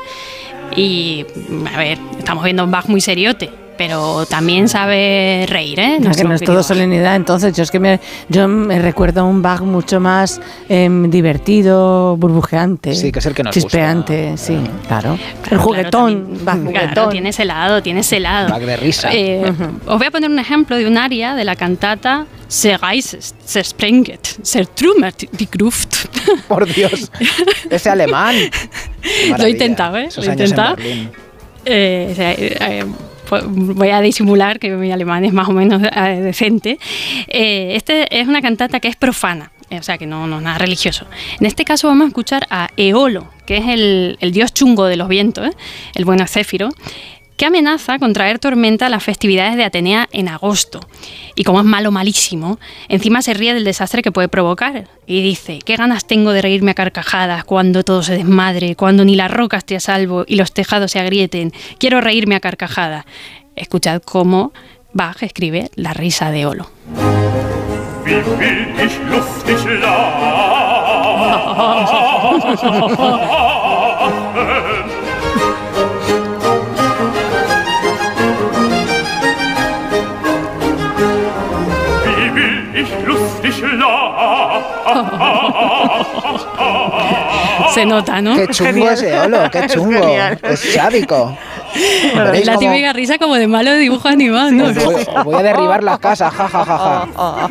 Y, 0.76 1.26
a 1.72 1.76
ver, 1.76 1.98
estamos 2.18 2.44
viendo 2.44 2.62
un 2.62 2.70
Bach 2.70 2.86
muy 2.86 3.00
seriote, 3.00 3.50
pero 3.80 4.26
también 4.26 4.68
sabe 4.68 5.46
reír, 5.48 5.80
¿eh? 5.80 5.96
Ya 6.02 6.10
que 6.10 6.24
no 6.24 6.34
es 6.34 6.42
todo 6.42 6.62
solemnidad, 6.62 7.16
entonces 7.16 7.56
yo 7.56 7.62
es 7.62 7.70
que 7.70 7.80
me, 7.80 7.98
yo 8.28 8.46
me 8.46 8.78
recuerdo 8.78 9.22
a 9.22 9.24
un 9.24 9.40
Bach 9.40 9.62
mucho 9.62 10.00
más 10.00 10.38
em, 10.68 11.10
divertido, 11.10 12.14
burbujeante, 12.18 12.94
Sí, 12.94 13.10
que 13.10 13.20
es 13.20 13.24
el 13.24 13.32
que 13.32 13.42
nos 13.42 13.54
chispeante, 13.54 14.36
sí, 14.36 14.58
claro. 14.86 15.14
el 15.14 15.40
Claro, 15.48 15.62
juguetón, 15.62 16.24
claro, 16.26 16.44
Bach 16.44 16.44
también. 16.44 16.72
Claro, 16.72 16.88
juguetón. 16.88 17.10
tiene 17.10 17.28
ese 17.30 17.44
lado, 17.46 17.82
tiene 17.82 18.00
ese 18.00 18.20
lado. 18.20 18.50
Bach 18.50 18.60
de 18.60 18.76
risa. 18.76 19.08
Eh, 19.14 19.50
Os 19.86 19.96
voy 19.96 20.06
a 20.08 20.10
poner 20.10 20.28
un 20.28 20.38
ejemplo 20.38 20.76
de 20.76 20.86
un 20.86 20.98
aria 20.98 21.34
de 21.34 21.44
la 21.46 21.56
cantata 21.56 22.26
Se 22.48 22.76
reiset, 22.76 23.22
se 23.42 23.64
sprenget, 23.64 24.26
se 24.42 24.66
trummert 24.66 25.22
die 25.32 25.48
Gruft. 25.50 26.04
Por 26.48 26.66
Dios, 26.66 27.10
ese 27.70 27.88
alemán. 27.88 28.34
Lo 29.38 29.44
he 29.46 29.50
intentado, 29.50 29.96
¿eh? 29.96 30.04
Esos 30.08 30.26
Lo 30.26 30.32
he 30.32 30.34
intentado. 30.34 30.76
Eh, 31.64 32.14
eh, 32.18 32.56
eh, 32.60 32.84
voy 33.30 33.90
a 33.90 34.00
disimular 34.00 34.58
que 34.58 34.70
mi 34.70 34.92
alemán 34.92 35.24
es 35.24 35.32
más 35.32 35.48
o 35.48 35.52
menos 35.52 35.82
eh, 35.82 36.20
decente. 36.20 36.78
Eh, 37.28 37.72
este 37.74 38.20
es 38.20 38.28
una 38.28 38.42
cantata 38.42 38.80
que 38.80 38.88
es 38.88 38.96
profana, 38.96 39.52
eh, 39.70 39.78
o 39.78 39.82
sea 39.82 39.98
que 39.98 40.06
no, 40.06 40.24
es 40.24 40.42
nada 40.42 40.58
religioso. 40.58 41.06
En 41.38 41.46
este 41.46 41.64
caso 41.64 41.88
vamos 41.88 42.04
a 42.04 42.08
escuchar 42.08 42.46
a 42.50 42.68
Eolo, 42.76 43.28
que 43.46 43.58
es 43.58 43.66
el, 43.68 44.18
dios 44.32 44.52
chungo 44.52 44.86
de 44.86 44.96
los 44.96 45.08
vientos, 45.08 45.48
el 45.94 46.04
bueno 46.04 46.26
Céfiro, 46.26 46.70
que 47.40 47.46
amenaza 47.46 47.98
con 47.98 48.12
traer 48.12 48.38
tormenta 48.38 48.84
a 48.84 48.88
las 48.90 49.02
festividades 49.02 49.56
de 49.56 49.64
Atenea 49.64 50.10
en 50.12 50.28
agosto. 50.28 50.78
Y 51.34 51.44
como 51.44 51.60
es 51.60 51.64
malo, 51.64 51.90
malísimo, 51.90 52.58
encima 52.86 53.22
se 53.22 53.32
ríe 53.32 53.54
del 53.54 53.64
desastre 53.64 54.02
que 54.02 54.12
puede 54.12 54.28
provocar. 54.28 54.88
Y 55.06 55.22
dice, 55.22 55.58
qué 55.64 55.76
ganas 55.76 56.06
tengo 56.06 56.32
de 56.32 56.42
reírme 56.42 56.72
a 56.72 56.74
carcajadas 56.74 57.44
cuando 57.44 57.82
todo 57.82 58.02
se 58.02 58.12
desmadre, 58.12 58.76
cuando 58.76 59.06
ni 59.06 59.16
las 59.16 59.30
rocas 59.30 59.64
te 59.64 59.74
a 59.74 59.80
salvo 59.80 60.26
y 60.26 60.36
los 60.36 60.52
tejados 60.52 60.90
se 60.90 61.00
agrieten. 61.00 61.54
Quiero 61.78 62.02
reírme 62.02 62.34
a 62.34 62.40
carcajadas. 62.40 63.06
Escuchad 63.56 64.02
cómo 64.02 64.52
Bach 64.92 65.22
escribe 65.22 65.70
la 65.76 65.94
risa 65.94 66.30
de 66.30 66.44
Olo. 66.44 66.70
Se 87.72 87.86
nota, 87.86 88.20
¿no? 88.20 88.36
Qué 88.36 88.48
chungo 88.48 88.72
Genial. 88.72 88.94
ese 88.94 89.18
Olo, 89.18 89.50
qué 89.50 89.66
chungo. 89.68 90.16
Es 90.42 90.60
sádico. 90.74 91.36
Veréis 92.14 92.46
La 92.46 92.56
típica 92.56 92.92
risa 92.92 93.18
como 93.18 93.34
de 93.36 93.46
malo 93.46 93.74
dibujo 93.74 94.08
animado, 94.08 94.50
¿no? 94.50 94.64
voy, 95.24 95.34
a 95.34 95.42
derribar 95.42 95.82
las 95.82 95.98
casas, 95.98 96.32
ja, 96.32 96.48
ja, 96.48 96.64
ja, 96.64 97.08
ja. 97.16 97.48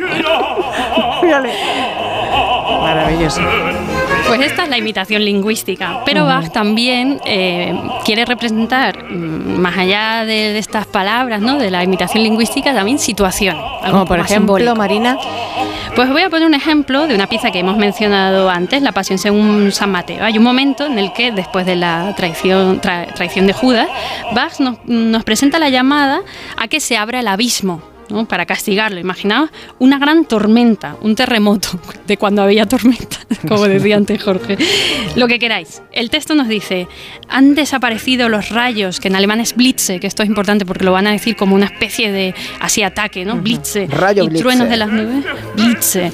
Maravilloso. 2.81 3.41
Pues 4.27 4.41
esta 4.41 4.63
es 4.63 4.69
la 4.69 4.77
imitación 4.77 5.23
lingüística, 5.23 6.01
pero 6.05 6.25
Bach 6.25 6.51
también 6.51 7.19
eh, 7.25 7.73
quiere 8.05 8.25
representar, 8.25 9.03
mm, 9.03 9.59
más 9.59 9.77
allá 9.77 10.25
de, 10.25 10.53
de 10.53 10.59
estas 10.59 10.85
palabras, 10.85 11.41
¿no? 11.41 11.57
de 11.57 11.71
la 11.71 11.83
imitación 11.83 12.23
lingüística, 12.23 12.73
también 12.73 12.99
situaciones. 12.99 13.63
algo 13.81 13.99
Como 13.99 14.05
por 14.05 14.19
ejemplo, 14.19 14.57
simbólico. 14.57 14.75
Marina, 14.75 15.17
Pues 15.95 16.09
voy 16.09 16.21
a 16.21 16.29
poner 16.29 16.47
un 16.47 16.53
ejemplo 16.53 17.07
de 17.07 17.15
una 17.15 17.27
pieza 17.27 17.51
que 17.51 17.59
hemos 17.59 17.75
mencionado 17.77 18.49
antes, 18.49 18.81
la 18.81 18.93
Pasión 18.93 19.17
según 19.17 19.71
San 19.73 19.91
Mateo. 19.91 20.23
Hay 20.23 20.37
un 20.37 20.43
momento 20.43 20.85
en 20.85 20.97
el 20.97 21.11
que, 21.11 21.31
después 21.31 21.65
de 21.65 21.75
la 21.75 22.13
traición, 22.15 22.79
tra- 22.79 23.11
traición 23.13 23.47
de 23.47 23.53
Judas, 23.53 23.87
Bach 24.33 24.59
nos, 24.59 24.77
nos 24.85 25.23
presenta 25.25 25.59
la 25.59 25.67
llamada 25.69 26.21
a 26.55 26.67
que 26.69 26.79
se 26.79 26.95
abra 26.95 27.19
el 27.19 27.27
abismo. 27.27 27.81
¿No? 28.09 28.27
para 28.27 28.45
castigarlo, 28.45 28.99
imaginaos 28.99 29.49
una 29.79 29.99
gran 29.99 30.25
tormenta, 30.25 30.95
un 31.01 31.15
terremoto, 31.15 31.79
de 32.07 32.17
cuando 32.17 32.41
había 32.41 32.65
tormenta, 32.65 33.17
como 33.47 33.67
decía 33.67 33.97
antes 33.97 34.21
Jorge. 34.21 34.57
Lo 35.15 35.27
que 35.27 35.39
queráis. 35.39 35.81
El 35.91 36.09
texto 36.09 36.35
nos 36.35 36.47
dice, 36.47 36.87
han 37.27 37.55
desaparecido 37.55 38.29
los 38.29 38.49
rayos, 38.49 38.99
que 38.99 39.07
en 39.07 39.15
alemán 39.15 39.39
es 39.39 39.55
Blitze, 39.55 39.99
que 39.99 40.07
esto 40.07 40.23
es 40.23 40.29
importante 40.29 40.65
porque 40.65 40.85
lo 40.85 40.91
van 40.91 41.07
a 41.07 41.11
decir 41.11 41.35
como 41.35 41.55
una 41.55 41.65
especie 41.65 42.11
de 42.11 42.33
así 42.59 42.83
ataque, 42.83 43.25
¿no? 43.25 43.35
Blitze. 43.37 43.87
Rayo 43.87 44.23
y 44.23 44.27
Blitze. 44.27 44.43
truenos 44.43 44.69
de 44.69 44.77
las 44.77 44.89
nubes. 44.89 45.25
Blitze. 45.55 46.11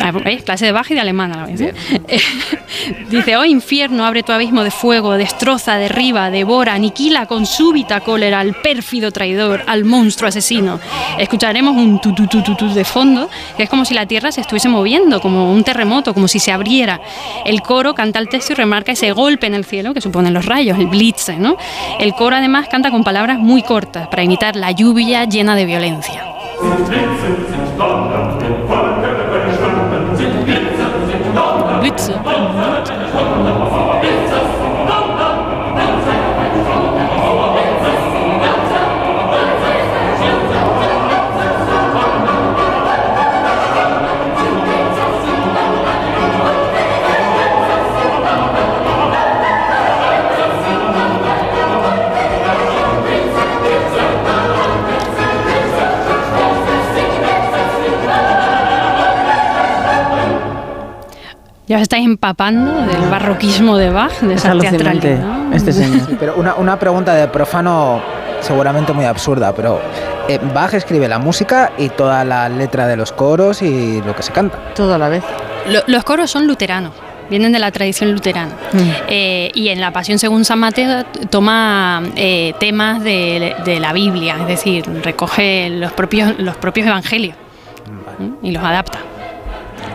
Ah, 0.00 0.12
¿veis? 0.12 0.42
Clase 0.42 0.66
de 0.66 0.72
baja 0.72 0.92
y 0.92 0.94
de 0.94 1.00
alemán 1.00 1.32
a 1.32 1.36
la 1.36 1.46
vez. 1.46 1.60
¿eh? 1.60 1.74
Dice, 3.10 3.36
oh 3.36 3.44
infierno, 3.44 4.04
abre 4.04 4.22
tu 4.22 4.32
abismo 4.32 4.64
de 4.64 4.70
fuego, 4.70 5.14
destroza, 5.14 5.76
derriba, 5.76 6.30
devora, 6.30 6.74
aniquila 6.74 7.26
con 7.26 7.46
súbita 7.46 8.00
cólera 8.00 8.40
al 8.40 8.54
pérfido 8.54 9.12
traidor, 9.12 9.62
al 9.66 9.84
monstruo 9.84 10.28
asesino. 10.28 10.80
Escucharemos 11.34 11.76
un 11.76 11.98
tu 11.98 12.12
de 12.12 12.84
fondo, 12.84 13.28
que 13.56 13.64
es 13.64 13.68
como 13.68 13.84
si 13.84 13.92
la 13.92 14.06
tierra 14.06 14.30
se 14.30 14.40
estuviese 14.40 14.68
moviendo, 14.68 15.20
como 15.20 15.52
un 15.52 15.64
terremoto, 15.64 16.14
como 16.14 16.28
si 16.28 16.38
se 16.38 16.52
abriera. 16.52 17.00
El 17.44 17.60
coro 17.60 17.92
canta 17.92 18.20
el 18.20 18.28
texto 18.28 18.52
y 18.52 18.54
remarca 18.54 18.92
ese 18.92 19.10
golpe 19.10 19.48
en 19.48 19.54
el 19.54 19.64
cielo 19.64 19.94
que 19.94 20.00
suponen 20.00 20.32
los 20.32 20.46
rayos, 20.46 20.78
el 20.78 20.86
blitze, 20.86 21.36
¿no? 21.36 21.56
El 21.98 22.14
coro 22.14 22.36
además 22.36 22.68
canta 22.68 22.92
con 22.92 23.02
palabras 23.02 23.40
muy 23.40 23.62
cortas 23.62 24.06
para 24.06 24.22
imitar 24.22 24.54
la 24.54 24.70
lluvia 24.70 25.24
llena 25.24 25.56
de 25.56 25.66
violencia. 25.66 26.24
Blitze. 31.80 32.14
Empapando 62.04 62.72
del 62.86 63.08
barroquismo 63.10 63.76
de 63.76 63.90
Bach, 63.90 64.20
de 64.20 64.34
es 64.34 64.44
esa 64.44 64.56
teatralidad. 64.58 65.52
este 65.52 65.72
señor. 65.72 66.06
Sí, 66.06 66.16
pero 66.18 66.34
una, 66.36 66.54
una 66.54 66.78
pregunta 66.78 67.14
de 67.14 67.26
profano 67.28 68.00
seguramente 68.40 68.92
muy 68.92 69.04
absurda, 69.06 69.54
pero 69.54 69.80
eh, 70.28 70.38
Bach 70.54 70.74
escribe 70.74 71.08
la 71.08 71.18
música 71.18 71.72
y 71.78 71.88
toda 71.88 72.24
la 72.24 72.48
letra 72.48 72.86
de 72.86 72.96
los 72.96 73.12
coros 73.12 73.62
y 73.62 74.00
lo 74.02 74.14
que 74.14 74.22
se 74.22 74.32
canta. 74.32 74.58
Todo 74.74 74.94
a 74.94 74.98
la 74.98 75.08
vez. 75.08 75.22
Lo- 75.68 75.82
los 75.86 76.04
coros 76.04 76.30
son 76.30 76.46
luteranos, 76.46 76.92
vienen 77.30 77.52
de 77.52 77.58
la 77.58 77.70
tradición 77.70 78.12
luterana. 78.12 78.52
Mm. 78.72 78.78
Eh, 79.08 79.50
y 79.54 79.68
en 79.68 79.80
la 79.80 79.92
Pasión 79.92 80.18
según 80.18 80.44
San 80.44 80.58
Mateo 80.58 81.04
toma 81.30 82.02
eh, 82.16 82.52
temas 82.60 83.02
de, 83.02 83.54
de 83.64 83.80
la 83.80 83.92
Biblia, 83.94 84.36
es 84.42 84.46
decir, 84.46 84.84
recoge 85.02 85.70
los 85.70 85.92
propios, 85.92 86.34
los 86.38 86.56
propios 86.56 86.86
evangelios 86.86 87.36
y 88.42 88.50
los 88.52 88.62
adapta. 88.62 88.98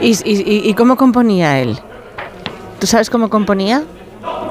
¿Y, 0.01 0.12
y, 0.25 0.42
y- 0.42 0.70
y 0.70 0.74
cómo 0.74 0.96
componía 0.96 1.60
él? 1.60 1.78
¿Tú 2.80 2.88
sabes 2.88 3.10
cómo 3.10 3.30
componía? 3.30 3.84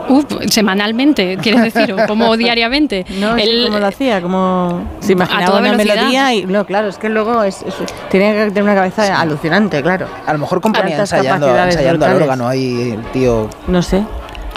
Uf, 0.09 0.25
semanalmente, 0.51 1.37
¿quieres 1.43 1.63
decir? 1.75 1.93
¿O 1.93 2.07
como 2.07 2.35
diariamente? 2.39 3.05
No, 3.21 3.35
sí, 3.37 3.43
Él- 3.43 3.65
¿cómo 3.67 3.79
lo 3.79 3.87
hacía? 3.87 4.23
Como 4.23 4.83
se 5.01 5.13
a 5.13 5.13
imaginaba 5.13 5.47
toda 5.47 5.59
una 5.61 5.71
velocidad. 5.73 5.97
melodía 5.97 6.35
y 6.35 6.47
no, 6.47 6.65
claro, 6.65 6.89
es 6.89 6.97
que 6.97 7.11
luego 7.11 7.43
es, 7.43 7.63
es- 7.63 7.75
tenía 8.11 8.33
que 8.33 8.47
tener 8.51 8.63
una 8.63 8.75
cabeza 8.75 9.21
alucinante, 9.21 9.83
claro. 9.83 10.07
A 10.27 10.33
lo 10.33 10.39
mejor 10.39 10.61
componía 10.63 10.97
ensayando, 10.99 11.49
ensayando 11.55 12.07
al 12.07 12.17
órgano 12.17 12.49
ahí, 12.49 12.93
el 12.93 13.03
tío. 13.13 13.49
No 13.67 13.83
sé. 13.83 14.03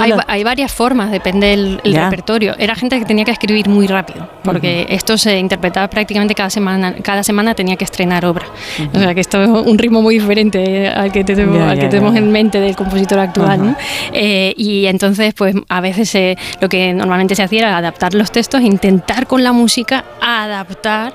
Hay, 0.03 0.13
hay 0.27 0.43
varias 0.43 0.71
formas, 0.71 1.11
depende 1.11 1.47
del 1.47 1.81
el 1.83 1.93
repertorio. 1.95 2.55
Era 2.57 2.75
gente 2.75 2.97
que 2.99 3.05
tenía 3.05 3.25
que 3.25 3.31
escribir 3.31 3.67
muy 3.69 3.87
rápido, 3.87 4.27
porque 4.43 4.85
esto 4.89 5.17
se 5.17 5.37
interpretaba 5.37 5.89
prácticamente 5.89 6.35
cada 6.35 6.49
semana. 6.49 6.93
Cada 7.01 7.23
semana 7.23 7.53
tenía 7.55 7.75
que 7.75 7.83
estrenar 7.85 8.25
obra. 8.25 8.45
O 8.93 8.99
sea 8.99 9.13
que 9.13 9.21
esto 9.21 9.41
es 9.43 9.49
un 9.49 9.77
ritmo 9.77 10.01
muy 10.01 10.15
diferente 10.19 10.87
al 10.87 11.11
que, 11.11 11.23
tenemos, 11.23 11.57
Ya, 11.57 11.69
al 11.69 11.77
que 11.77 11.83
ya, 11.83 11.89
tenemos 11.89 12.13
ya. 12.13 12.19
en 12.19 12.31
mente 12.31 12.59
del 12.59 12.75
compositor 12.75 13.19
actual. 13.19 13.65
¿no? 13.65 13.75
Eh, 14.13 14.53
y 14.57 14.85
entonces, 14.87 15.33
pues 15.33 15.55
a 15.69 15.81
veces 15.81 16.09
se- 16.09 16.37
lo 16.59 16.69
que 16.69 16.93
normalmente 16.93 17.35
se 17.35 17.43
hacía 17.43 17.59
era 17.59 17.77
adaptar 17.77 18.13
los 18.13 18.31
textos, 18.31 18.61
intentar 18.61 19.27
con 19.27 19.43
la 19.43 19.51
música 19.51 20.03
adaptar 20.21 21.13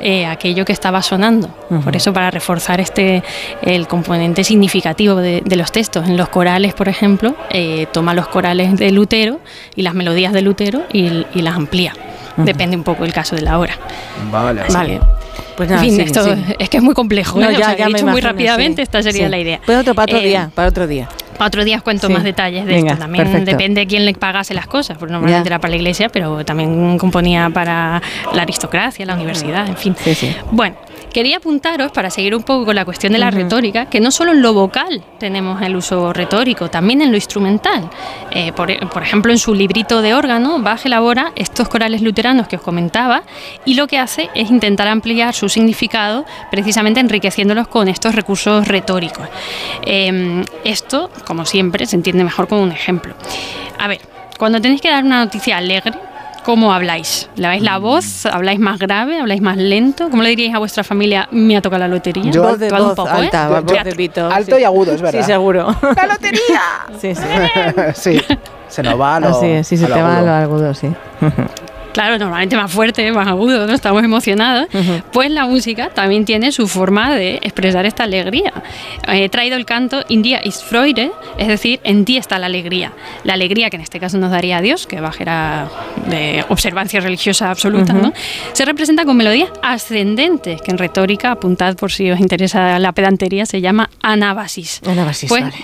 eh, 0.00 0.26
aquello 0.26 0.64
que 0.64 0.72
estaba 0.72 1.02
sonando. 1.02 1.48
Por 1.84 1.96
eso, 1.96 2.12
para 2.12 2.30
reforzar 2.30 2.80
este 2.80 3.22
el 3.62 3.86
componente 3.86 4.44
significativo 4.44 5.16
de, 5.16 5.42
de 5.44 5.56
los 5.56 5.72
textos. 5.72 6.06
En 6.06 6.16
los 6.16 6.28
corales, 6.28 6.74
por 6.74 6.88
ejemplo, 6.88 7.34
eh, 7.50 7.86
toma 7.92 8.14
los 8.14 8.28
corales 8.28 8.76
de 8.76 8.90
Lutero 8.92 9.40
y 9.74 9.82
las 9.82 9.94
melodías 9.94 10.32
de 10.32 10.42
Lutero 10.42 10.82
y, 10.92 11.26
y 11.34 11.42
las 11.42 11.56
amplía. 11.56 11.92
Depende 12.36 12.76
un 12.76 12.84
poco 12.84 13.02
del 13.02 13.12
caso 13.12 13.34
de 13.34 13.42
la 13.42 13.58
obra. 13.58 13.74
Vale. 14.30 14.60
Así 14.60 14.72
Vale. 14.72 15.00
Pues 15.56 15.68
en 15.70 15.76
nada, 15.76 15.88
fin, 15.88 16.00
esto 16.00 16.36
es 16.58 16.68
que 16.68 16.76
es 16.76 16.82
muy 16.82 16.94
complejo. 16.94 17.40
No, 17.40 17.50
¿eh? 17.50 17.54
O 17.54 17.56
sea, 17.56 17.76
me 17.78 17.86
dicho 17.86 18.06
muy 18.06 18.20
rápidamente, 18.20 18.76
sí. 18.76 18.82
esta 18.82 19.02
sería 19.02 19.28
la 19.28 19.38
idea. 19.38 19.60
Pues 19.64 19.78
otro, 19.78 19.94
para 19.94 20.04
otro 20.12 20.18
Eh, 20.24 20.28
día, 20.28 20.50
para 20.54 20.68
otro 20.68 20.86
día. 20.86 21.08
para 21.36 21.48
otro 21.48 21.64
día 21.64 21.76
os 21.76 21.82
cuento 21.82 22.08
más 22.10 22.22
detalles 22.24 22.64
de 22.66 22.72
Venga, 22.74 22.92
esto. 22.92 23.02
También 23.04 23.24
perfecto. 23.24 23.50
depende 23.50 23.80
de 23.82 23.86
quién 23.86 24.04
le 24.04 24.14
pagase 24.14 24.54
las 24.54 24.66
cosas, 24.66 24.98
porque 24.98 25.12
normalmente 25.12 25.44
Ya. 25.48 25.54
era 25.54 25.60
para 25.60 25.70
la 25.70 25.76
iglesia, 25.76 26.08
pero 26.08 26.44
también 26.44 26.96
componía 26.98 27.50
para 27.52 28.00
la 28.32 28.42
aristocracia, 28.42 29.04
la 29.06 29.14
universidad, 29.14 29.66
en 29.68 29.76
fin. 29.76 29.96
Bueno, 30.50 30.76
quería 31.18 31.38
apuntaros, 31.38 31.90
para 31.90 32.10
seguir 32.10 32.32
un 32.36 32.44
poco 32.44 32.66
con 32.66 32.76
la 32.76 32.84
cuestión 32.84 33.12
de 33.12 33.18
la 33.18 33.32
retórica, 33.32 33.86
que 33.86 33.98
no 33.98 34.12
solo 34.12 34.30
en 34.30 34.40
lo 34.40 34.54
vocal 34.54 35.02
tenemos 35.18 35.60
el 35.62 35.74
uso 35.74 36.12
retórico, 36.12 36.70
también 36.70 37.02
en 37.02 37.10
lo 37.10 37.16
instrumental. 37.16 37.90
Eh, 38.30 38.52
por, 38.52 38.68
por 38.88 39.02
ejemplo, 39.02 39.32
en 39.32 39.38
su 39.40 39.52
librito 39.52 40.00
de 40.00 40.14
órgano, 40.14 40.60
Bach 40.60 40.86
elabora 40.86 41.32
estos 41.34 41.68
corales 41.68 42.02
luteranos 42.02 42.46
que 42.46 42.54
os 42.54 42.62
comentaba 42.62 43.24
y 43.64 43.74
lo 43.74 43.88
que 43.88 43.98
hace 43.98 44.30
es 44.36 44.48
intentar 44.48 44.86
ampliar 44.86 45.34
su 45.34 45.48
significado, 45.48 46.24
precisamente 46.52 47.00
enriqueciéndolos 47.00 47.66
con 47.66 47.88
estos 47.88 48.14
recursos 48.14 48.68
retóricos. 48.68 49.26
Eh, 49.82 50.44
esto, 50.62 51.10
como 51.26 51.44
siempre, 51.46 51.86
se 51.86 51.96
entiende 51.96 52.22
mejor 52.22 52.46
con 52.46 52.60
un 52.60 52.70
ejemplo. 52.70 53.16
A 53.76 53.88
ver, 53.88 53.98
cuando 54.38 54.60
tenéis 54.60 54.80
que 54.80 54.88
dar 54.88 55.02
una 55.02 55.24
noticia 55.24 55.56
alegre, 55.56 55.98
¿Cómo 56.48 56.72
habláis? 56.72 57.28
¿Leváis 57.36 57.60
la 57.60 57.76
voz? 57.76 58.24
¿Habláis 58.24 58.58
más 58.58 58.78
grave? 58.78 59.20
¿Habláis 59.20 59.42
más 59.42 59.58
lento? 59.58 60.08
¿Cómo 60.08 60.22
le 60.22 60.30
diríais 60.30 60.54
a 60.54 60.58
vuestra 60.58 60.82
familia, 60.82 61.28
me 61.30 61.54
ha 61.58 61.60
tocado 61.60 61.80
la 61.80 61.88
lotería? 61.88 62.30
Yo- 62.30 62.42
voz 62.42 62.58
de 62.58 62.68
Todo 62.68 62.80
un 62.80 62.86
voz 62.86 62.96
poco, 62.96 63.08
¿eh? 63.10 63.24
alta, 63.26 63.48
voz 63.50 63.66
Teatro. 63.66 63.90
de 63.90 63.94
pito. 63.96 64.30
Alto 64.32 64.56
sí. 64.56 64.62
y 64.62 64.64
agudo, 64.64 64.92
es 64.92 65.02
verdad. 65.02 65.20
Sí, 65.20 65.26
seguro. 65.26 65.76
¡La 65.94 66.06
lotería! 66.06 66.62
Sí, 66.98 67.14
sí. 67.14 67.22
sí. 67.94 68.22
Se 68.66 68.82
nos 68.82 68.98
va 68.98 69.16
a 69.16 69.20
lo. 69.20 69.28
Así 69.28 69.44
es, 69.44 69.66
sí, 69.68 69.76
se 69.76 69.84
a 69.84 69.88
lo 69.90 69.94
te 69.96 70.00
va 70.02 70.08
a 70.08 70.16
agudo. 70.16 70.26
lo 70.26 70.32
agudo, 70.32 70.74
sí. 70.74 70.88
Claro, 71.98 72.16
normalmente 72.16 72.54
más 72.54 72.70
fuerte, 72.70 73.10
más 73.10 73.26
agudo, 73.26 73.66
¿no? 73.66 73.74
Estamos 73.74 74.04
emocionados. 74.04 74.68
Pues 75.12 75.32
la 75.32 75.46
música 75.46 75.88
también 75.88 76.24
tiene 76.24 76.52
su 76.52 76.68
forma 76.68 77.12
de 77.12 77.40
expresar 77.42 77.86
esta 77.86 78.04
alegría. 78.04 78.52
He 79.08 79.28
traído 79.28 79.56
el 79.56 79.64
canto 79.64 80.04
In 80.08 80.22
dir 80.22 80.38
ist 80.44 80.62
Freude, 80.62 81.10
es 81.38 81.48
decir, 81.48 81.80
en 81.82 82.04
ti 82.04 82.16
está 82.16 82.38
la 82.38 82.46
alegría. 82.46 82.92
La 83.24 83.34
alegría 83.34 83.68
que 83.68 83.74
en 83.78 83.82
este 83.82 83.98
caso 83.98 84.16
nos 84.16 84.30
daría 84.30 84.60
Dios, 84.60 84.86
que 84.86 85.00
Bach 85.00 85.20
era 85.20 85.68
de 86.06 86.44
observancia 86.48 87.00
religiosa 87.00 87.50
absoluta, 87.50 87.92
¿no? 87.92 88.12
Se 88.52 88.64
representa 88.64 89.04
con 89.04 89.16
melodías 89.16 89.50
ascendentes, 89.60 90.62
que 90.62 90.70
en 90.70 90.78
retórica, 90.78 91.32
apuntad 91.32 91.74
por 91.74 91.90
si 91.90 92.12
os 92.12 92.20
interesa 92.20 92.78
la 92.78 92.92
pedantería, 92.92 93.44
se 93.44 93.60
llama 93.60 93.90
anábasis. 94.02 94.82
Anábasis, 94.86 95.28
Pues- 95.28 95.42
vale. 95.42 95.56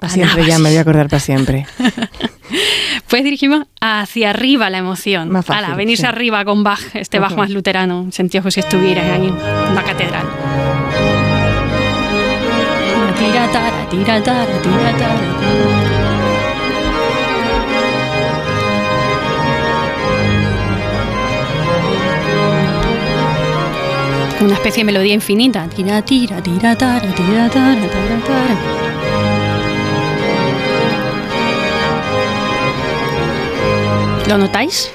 Para 0.00 0.14
siempre, 0.14 0.44
ya 0.44 0.58
me 0.58 0.68
voy 0.70 0.78
a 0.78 0.80
acordar 0.80 1.08
para 1.08 1.20
siempre. 1.20 1.64
Pues 3.12 3.24
dirigimos 3.24 3.66
hacia 3.78 4.30
arriba 4.30 4.70
la 4.70 4.78
emoción. 4.78 5.28
Más 5.28 5.44
fácil, 5.44 5.66
Ala, 5.66 5.76
venirse 5.76 6.04
sí. 6.04 6.06
arriba 6.06 6.46
con 6.46 6.64
Bach, 6.64 6.80
este 6.94 7.18
Bach 7.18 7.36
más 7.36 7.50
luterano, 7.50 8.08
como 8.40 8.50
si 8.50 8.60
estuvieran 8.60 9.10
ahí 9.10 9.26
en 9.26 9.74
la 9.74 9.82
catedral. 9.82 10.24
Tira, 13.18 13.52
tara, 13.52 13.86
tira, 13.90 14.22
tara, 14.22 14.62
tira, 14.62 14.96
tara. 14.96 15.20
Una 24.40 24.54
especie 24.54 24.80
de 24.80 24.84
melodía 24.84 25.12
infinita. 25.12 25.68
Tira, 25.68 26.00
tira, 26.00 26.42
tira, 26.42 26.74
tara, 26.78 27.14
tira, 27.14 27.50
tara, 27.50 27.74
tara, 27.76 28.20
tara. 28.26 29.01
¿Lo 34.32 34.38
notáis? 34.38 34.90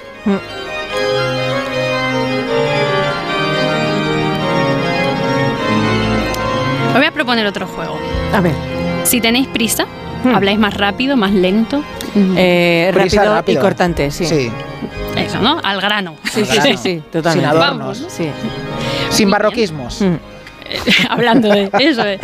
Os 6.88 6.94
voy 6.96 7.06
a 7.06 7.12
proponer 7.12 7.46
otro 7.46 7.68
juego. 7.68 7.98
A 8.34 8.42
ver. 8.42 8.54
Si 9.04 9.22
tenéis 9.22 9.48
prisa, 9.48 9.86
Hmm. 10.24 10.34
habláis 10.36 10.58
más 10.58 10.74
rápido, 10.74 11.16
más 11.16 11.32
lento. 11.32 11.84
Eh, 12.16 12.90
Prisa, 12.94 13.24
rápido, 13.26 13.60
y 13.60 13.62
cortante, 13.62 14.10
sí. 14.10 14.26
Sí. 14.26 14.52
Eso, 15.16 15.40
¿no? 15.40 15.60
Al 15.64 15.80
grano. 15.80 16.16
Sí, 16.32 16.44
sí, 16.46 16.78
sí, 16.78 17.04
totalmente. 17.12 17.48
Sin 17.50 17.58
adornos. 17.62 18.00
Vamos, 18.02 18.06
Sí. 18.12 18.30
Sin 19.12 19.30
barroquismos. 19.30 20.02
Mm. 20.02 20.16
Hablando 21.10 21.50
de 21.50 21.70
eso. 21.80 22.06
eh. 22.06 22.20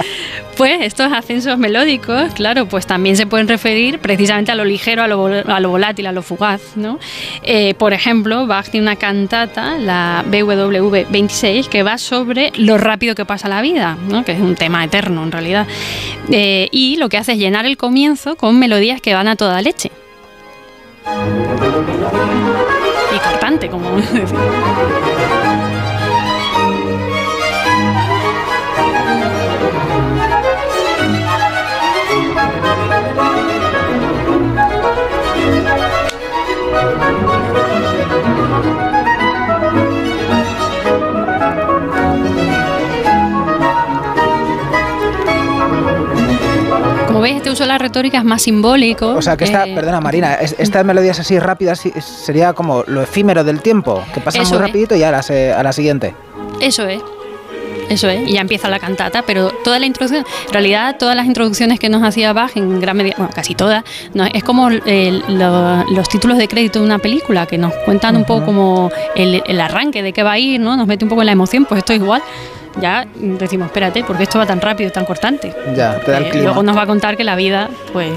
Pues 0.57 0.81
estos 0.81 1.11
ascensos 1.11 1.57
melódicos, 1.57 2.31
claro, 2.33 2.67
pues 2.67 2.85
también 2.85 3.15
se 3.17 3.25
pueden 3.25 3.47
referir 3.47 3.99
precisamente 3.99 4.51
a 4.51 4.55
lo 4.55 4.65
ligero, 4.65 5.01
a 5.01 5.07
lo, 5.07 5.69
volátil, 5.69 6.05
a 6.05 6.11
lo 6.11 6.21
fugaz, 6.21 6.61
¿no? 6.75 6.99
Eh, 7.41 7.73
por 7.73 7.93
ejemplo, 7.93 8.45
Bach 8.45 8.69
tiene 8.69 8.85
una 8.85 8.95
cantata, 8.95 9.75
la 9.77 10.23
BWV 10.27 11.09
26, 11.09 11.67
que 11.69 11.81
va 11.81 11.97
sobre 11.97 12.51
lo 12.55 12.77
rápido 12.77 13.15
que 13.15 13.25
pasa 13.25 13.47
la 13.47 13.61
vida, 13.61 13.97
¿no? 14.09 14.23
Que 14.23 14.33
es 14.33 14.39
un 14.39 14.55
tema 14.55 14.83
eterno 14.83 15.23
en 15.23 15.31
realidad. 15.31 15.65
Eh, 16.29 16.69
y 16.71 16.97
lo 16.97 17.09
que 17.09 17.17
hace 17.17 17.31
es 17.33 17.39
llenar 17.39 17.65
el 17.65 17.77
comienzo 17.77 18.35
con 18.35 18.59
melodías 18.59 19.01
que 19.01 19.13
van 19.15 19.27
a 19.27 19.35
toda 19.35 19.61
leche. 19.61 19.91
Y 23.15 23.19
cortante, 23.19 23.69
como. 23.69 23.89
Como 47.13 47.21
veis, 47.21 47.37
este 47.37 47.51
uso 47.51 47.63
de 47.63 47.67
la 47.67 47.77
retórica 47.77 48.17
es 48.17 48.23
más 48.23 48.41
simbólico. 48.41 49.09
O 49.09 49.21
sea, 49.21 49.37
que 49.37 49.45
esta, 49.45 49.65
eh, 49.67 49.75
perdona 49.75 50.01
Marina, 50.01 50.33
es- 50.35 50.55
estas 50.57 50.83
melodías 50.83 51.19
así 51.19 51.37
rápidas 51.39 51.81
sería 52.25 52.53
como 52.53 52.83
lo 52.87 53.01
efímero 53.03 53.43
del 53.43 53.61
tiempo, 53.61 54.03
que 54.13 54.19
pasa 54.19 54.39
muy 54.41 54.51
es. 54.51 54.57
rapidito 54.59 54.95
y 54.95 55.03
a 55.03 55.11
la, 55.11 55.21
se- 55.21 55.53
a 55.53 55.61
la 55.63 55.71
siguiente. 55.73 56.15
Eso 56.59 56.87
es. 56.87 57.01
Eso 57.89 58.07
es, 58.07 58.27
y 58.29 58.33
ya 58.33 58.41
empieza 58.41 58.69
la 58.69 58.79
cantata, 58.79 59.23
pero 59.27 59.49
toda 59.63 59.77
la 59.77 59.85
introducción, 59.85 60.25
en 60.47 60.53
realidad 60.53 60.95
todas 60.97 61.17
las 61.17 61.25
introducciones 61.25 61.79
que 61.81 61.89
nos 61.89 62.01
hacía 62.01 62.31
Bach, 62.31 62.51
en 62.55 62.79
gran 62.79 62.95
medida, 62.95 63.13
bueno, 63.17 63.31
casi 63.35 63.55
todas, 63.55 63.83
no, 64.13 64.23
es 64.25 64.41
como 64.43 64.69
el- 64.69 65.21
lo- 65.27 65.83
los 65.91 66.07
títulos 66.07 66.37
de 66.37 66.47
crédito 66.47 66.79
de 66.79 66.85
una 66.85 66.97
película, 66.99 67.45
que 67.45 67.57
nos 67.57 67.73
cuentan 67.85 68.15
un 68.15 68.23
poco 68.23 68.45
como 68.45 68.89
el, 69.15 69.43
el 69.45 69.59
arranque 69.59 70.01
de 70.01 70.13
qué 70.13 70.23
va 70.23 70.31
a 70.31 70.39
ir, 70.39 70.61
¿no? 70.61 70.77
Nos 70.77 70.87
mete 70.87 71.03
un 71.03 71.09
poco 71.09 71.21
en 71.23 71.25
la 71.27 71.33
emoción, 71.33 71.65
pues 71.65 71.79
esto 71.79 71.91
es 71.93 71.99
igual. 71.99 72.23
Ya 72.81 73.05
decimos, 73.15 73.67
espérate, 73.67 74.03
porque 74.03 74.23
esto 74.23 74.39
va 74.39 74.45
tan 74.45 74.59
rápido, 74.59 74.91
tan 74.91 75.05
cortante. 75.05 75.53
Ya, 75.75 75.99
te 75.99 76.11
da 76.11 76.17
el 76.17 76.29
clima. 76.29 76.45
luego 76.45 76.63
nos 76.63 76.75
va 76.75 76.81
a 76.83 76.87
contar 76.87 77.15
que 77.17 77.23
la 77.23 77.35
vida, 77.35 77.69
pues, 77.91 78.11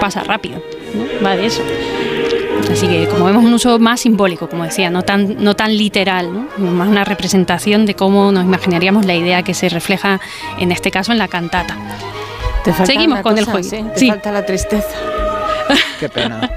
pasa 0.00 0.22
rápido, 0.22 0.62
¿no? 0.94 1.24
Va 1.26 1.36
de 1.36 1.46
eso. 1.46 1.62
Así 2.70 2.88
que 2.88 3.06
como 3.06 3.24
vemos 3.26 3.44
un 3.44 3.52
uso 3.54 3.78
más 3.78 4.00
simbólico, 4.00 4.48
como 4.48 4.64
decía, 4.64 4.90
no 4.90 5.02
tan, 5.02 5.42
no 5.42 5.54
tan 5.56 5.76
literal, 5.76 6.32
¿no? 6.32 6.46
más 6.70 6.88
una 6.88 7.04
representación 7.04 7.86
de 7.86 7.94
cómo 7.94 8.32
nos 8.32 8.44
imaginaríamos 8.44 9.06
la 9.06 9.14
idea 9.14 9.42
que 9.42 9.54
se 9.54 9.68
refleja 9.68 10.20
en 10.58 10.72
este 10.72 10.90
caso 10.90 11.12
en 11.12 11.18
la 11.18 11.28
cantata. 11.28 11.76
Te 12.64 12.72
falta 12.72 12.86
Seguimos 12.86 13.14
una 13.16 13.22
con 13.22 13.38
el 13.38 13.44
juego. 13.44 13.62
Sí, 13.62 13.84
te 13.94 13.98
Sí. 14.00 14.08
falta 14.08 14.32
la 14.32 14.44
tristeza. 14.44 14.88
Qué 16.00 16.08
pena. 16.08 16.50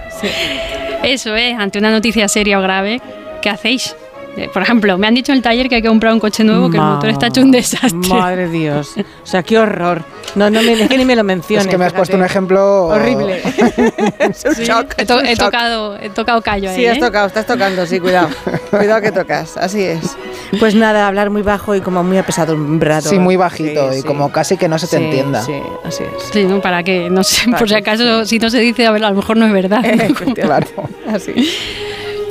Eso 1.03 1.35
es, 1.35 1.57
ante 1.57 1.79
una 1.79 1.91
noticia 1.91 2.27
seria 2.27 2.59
o 2.59 2.61
grave, 2.61 3.01
¿qué 3.41 3.49
hacéis? 3.49 3.95
Eh, 4.37 4.49
Por 4.53 4.61
ejemplo, 4.61 4.97
me 4.97 5.07
han 5.07 5.15
dicho 5.15 5.31
en 5.31 5.37
el 5.37 5.41
taller 5.43 5.67
que 5.67 5.75
hay 5.75 5.81
que 5.81 5.87
comprar 5.89 6.13
un 6.13 6.19
coche 6.19 6.43
nuevo, 6.43 6.69
que 6.69 6.77
el 6.77 6.83
motor 6.83 7.09
está 7.09 7.27
hecho 7.27 7.41
un 7.41 7.51
desastre. 7.51 7.91
Madre 8.09 8.47
Dios. 8.47 8.93
O 8.97 9.25
sea, 9.25 9.43
qué 9.43 9.57
horror. 9.57 10.03
No, 10.35 10.49
no, 10.49 10.61
me, 10.61 10.73
es 10.73 10.87
que 10.87 10.97
ni 10.97 11.03
me 11.05 11.15
lo 11.15 11.23
menciones. 11.23 11.65
Es 11.65 11.71
que 11.71 11.77
me 11.77 11.85
has 11.85 11.93
puesto 11.93 12.15
un 12.15 12.23
ejemplo 12.23 12.85
Horrible. 12.87 13.41
es 14.19 14.45
un 14.45 14.55
Sí, 14.55 14.63
shock. 14.63 14.93
he, 14.97 15.01
es 15.01 15.07
to- 15.07 15.17
un 15.19 15.25
he 15.25 15.35
shock. 15.35 15.45
tocado, 15.45 15.97
he 15.99 16.09
tocado 16.09 16.41
callo 16.41 16.69
ahí. 16.69 16.75
Sí, 16.75 16.85
has 16.85 16.97
¿eh? 16.97 17.01
tocado, 17.01 17.27
estás 17.27 17.45
tocando, 17.47 17.85
sí, 17.85 17.99
cuidado. 17.99 18.29
cuidado 18.69 19.01
que 19.01 19.11
tocas, 19.11 19.57
así 19.57 19.83
es. 19.83 20.15
Pues 20.59 20.75
nada, 20.75 21.07
hablar 21.07 21.29
muy 21.31 21.41
bajo 21.41 21.75
y 21.75 21.81
como 21.81 22.03
muy 22.03 22.17
apesadumbrado. 22.17 23.09
Sí, 23.09 23.17
muy 23.19 23.35
bajito 23.35 23.91
Sí, 23.91 23.97
y 23.97 24.01
sí. 24.01 24.07
como 24.07 24.31
casi 24.31 24.55
que 24.57 24.67
no 24.67 24.77
se 24.79 24.87
te 24.87 24.97
Sí, 24.97 25.03
entienda. 25.03 25.41
Sí, 25.41 25.53
así 25.83 26.03
es. 26.03 26.23
Sí, 26.31 26.45
¿no? 26.45 26.61
Para 26.61 26.83
que, 26.83 27.09
no 27.09 27.23
sé, 27.23 27.45
Para 27.45 27.57
por 27.57 27.67
si 27.69 27.75
acaso, 27.75 28.25
si 28.25 28.39
no 28.39 28.49
se 28.49 28.59
dice, 28.59 28.85
a 28.85 28.91
ver, 28.91 29.03
a 29.03 29.09
lo 29.09 29.15
mejor 29.15 29.35
no 29.37 29.45
es 29.47 29.51
verdad. 29.53 29.81
¿no? 29.83 30.33
Claro. 30.35 30.67
Así. 31.11 31.33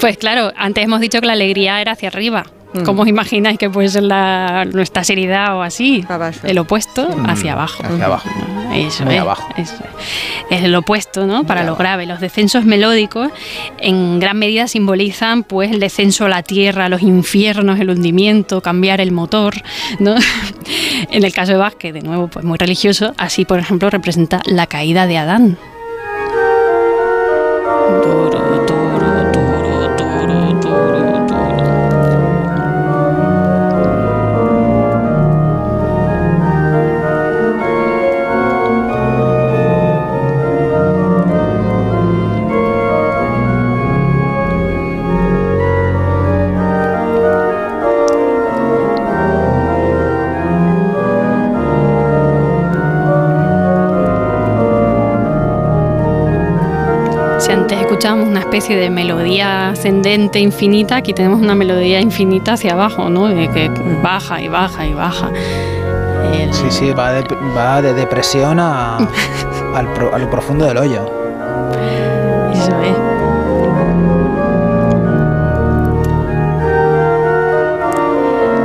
Pues 0.01 0.17
claro, 0.17 0.53
antes 0.57 0.85
hemos 0.85 1.01
dicho 1.01 1.21
que 1.21 1.27
la 1.27 1.33
alegría 1.33 1.81
era 1.81 1.93
hacia 1.93 2.09
arriba. 2.09 2.45
Mm. 2.73 2.83
¿Cómo 2.83 3.03
os 3.03 3.09
imagináis 3.09 3.59
que 3.59 3.71
puede 3.71 3.89
ser 3.89 4.03
la, 4.03 4.67
nuestra 4.67 5.03
seriedad 5.03 5.57
o 5.57 5.63
así? 5.63 6.05
Abajo. 6.09 6.39
El 6.45 6.59
opuesto 6.59 7.09
hacia 7.27 7.55
abajo. 7.55 7.83
Hacia 7.83 8.05
abajo. 8.05 8.29
Eso 8.75 9.05
Muy 9.05 9.15
es, 9.15 9.21
abajo. 9.21 9.49
eso 9.57 9.75
es. 9.75 10.59
Es 10.59 10.65
el 10.65 10.75
opuesto, 10.75 11.27
¿no? 11.27 11.45
Para 11.45 11.65
lo 11.65 11.77
grave. 11.77 12.05
Los 12.05 12.21
descensos 12.21 12.65
melódicos 12.65 13.31
en 13.79 14.21
gran 14.21 14.39
medida 14.39 14.69
simbolizan 14.69 15.43
pues 15.43 15.71
el 15.71 15.81
descenso 15.81 16.27
a 16.27 16.29
la 16.29 16.43
tierra, 16.43 16.89
los 16.89 17.03
infiernos, 17.03 17.81
el 17.81 17.91
hundimiento, 17.91 18.61
cambiar 18.61 19.01
el 19.01 19.13
motor, 19.13 19.55
¿no? 19.99 20.15
en 21.11 21.25
el 21.25 21.33
caso 21.33 21.59
de 21.59 21.69
que 21.79 21.93
de 21.93 22.03
nuevo 22.03 22.29
pues 22.29 22.45
muy 22.45 22.59
religioso, 22.59 23.15
así 23.17 23.45
por 23.45 23.59
ejemplo 23.59 23.89
representa 23.91 24.43
la 24.47 24.67
caída 24.67 25.07
de 25.07 25.19
Adán. 25.19 25.59
Turu, 28.03 28.38
especie 58.49 58.77
de 58.77 58.89
melodía 58.89 59.69
ascendente 59.71 60.39
infinita, 60.39 60.97
aquí 60.97 61.13
tenemos 61.13 61.39
una 61.41 61.55
melodía 61.55 62.01
infinita 62.01 62.55
hacia 62.55 62.73
abajo, 62.73 63.11
¿no? 63.11 63.27
De 63.29 63.47
que 63.51 63.69
baja 64.03 64.41
y 64.41 64.49
baja 64.49 64.87
y 64.87 64.95
baja. 64.95 65.31
El- 66.33 66.53
Sí, 66.55 66.65
sí, 66.71 66.91
va 66.93 67.13
de, 67.13 67.25
va 67.55 67.83
de 67.83 67.93
depresión 67.93 68.59
a, 68.59 68.97
al 69.75 69.93
pro- 69.93 70.15
a 70.15 70.19
lo 70.19 70.31
profundo 70.31 70.65
del 70.65 70.79
hoyo. 70.79 71.05
Eso 72.55 72.73
es. 72.83 72.97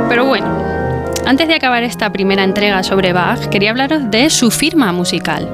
Pero 0.08 0.24
bueno, 0.26 0.46
antes 1.26 1.48
de 1.48 1.54
acabar 1.54 1.82
esta 1.82 2.10
primera 2.12 2.44
entrega 2.44 2.82
sobre 2.82 3.12
Bach, 3.12 3.46
quería 3.48 3.70
hablaros 3.70 4.10
de 4.10 4.30
su 4.30 4.50
firma 4.50 4.92
musical. 4.92 5.48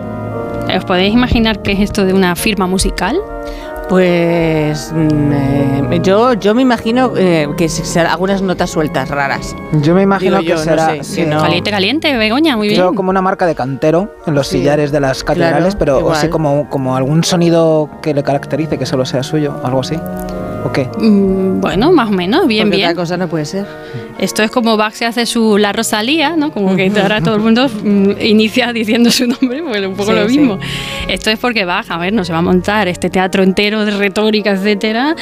¿Os 0.77 0.85
podéis 0.85 1.15
imaginar 1.15 1.63
qué 1.63 1.73
es 1.73 1.81
esto 1.81 2.05
de 2.05 2.13
una 2.13 2.37
firma 2.37 2.67
musical? 2.67 3.19
Pues 3.91 4.93
mm, 4.95 5.33
eh, 5.33 6.01
yo, 6.01 6.35
yo 6.35 6.55
me 6.55 6.63
imagino 6.63 7.13
eh, 7.17 7.49
que 7.57 7.69
serán 7.69 8.13
algunas 8.13 8.41
notas 8.41 8.71
sueltas 8.71 9.09
raras. 9.09 9.57
Yo 9.83 9.97
me 9.97 10.03
imagino 10.03 10.39
Digo 10.39 10.55
yo, 10.55 10.63
que 10.63 10.71
no 10.71 10.77
será 10.77 10.91
sé, 10.91 11.03
sí, 11.03 11.17
que 11.23 11.27
no. 11.27 11.41
Caliente, 11.43 11.71
caliente, 11.73 12.17
Begoña, 12.17 12.57
muy 12.57 12.69
bien. 12.69 12.79
yo 12.81 12.95
como 12.95 13.11
una 13.11 13.21
marca 13.21 13.47
de 13.47 13.57
cantero 13.57 14.15
en 14.29 14.35
los 14.35 14.47
Sí. 14.47 14.59
sillares 14.59 14.93
de 14.93 15.01
las 15.01 15.25
catedrales, 15.25 15.75
Claro, 15.75 15.79
pero 15.81 15.97
o 15.97 16.01
igual. 16.01 16.17
sí 16.19 16.29
como, 16.29 16.71
como 16.71 16.95
algún 16.97 17.25
sonido 17.25 17.91
que 18.01 18.15
le 18.15 18.23
caracterice, 18.23 18.79
que 18.79 18.87
solo 18.87 19.05
sea 19.05 19.25
suyo, 19.25 19.61
algo 19.65 19.81
así. 19.81 19.97
¿O 20.65 20.73
qué? 20.73 20.85
Mm, 20.99 21.61
Bueno, 21.61 21.91
más 21.93 22.09
o 22.09 22.13
menos, 22.13 22.47
bien, 22.47 22.65
Porque 22.65 22.77
bien. 22.79 22.91
otra 22.91 23.03
cosa 23.03 23.17
no 23.17 23.29
puede 23.29 23.45
ser. 23.47 23.67
Esto 24.19 24.43
es 24.43 24.51
como 24.51 24.77
Bach 24.77 24.93
se 24.93 25.07
hace 25.07 25.25
su 25.25 25.57
La 25.57 25.73
Rosalía, 25.73 26.37
¿no? 26.37 26.53
Como 26.53 26.77
que 26.77 26.93
ahora 27.01 27.23
todo 27.23 27.35
el 27.37 27.41
mundo 27.41 27.69
mm, 27.69 28.11
inicia 28.21 28.73
diciendo 28.73 29.11
su 29.11 29.27
nombre, 29.27 29.63
pues 29.63 29.87
un 29.87 29.95
poco 29.95 30.13
Sí, 30.13 30.19
lo 30.19 30.29
sí. 30.29 30.39
mismo. 30.39 30.59
Esto 31.09 31.31
es 31.31 31.39
porque 31.39 31.65
Bach, 31.65 31.87
a 31.91 31.97
ver, 31.97 32.13
no 32.13 32.25
se 32.25 32.33
va 32.33 32.39
a 32.41 32.43
montar 32.43 32.89
este 32.89 33.09
teatro 33.09 33.43
entero 33.43 33.85
de 33.87 33.93
retórica, 33.93 34.51
etcétera, 34.51 35.15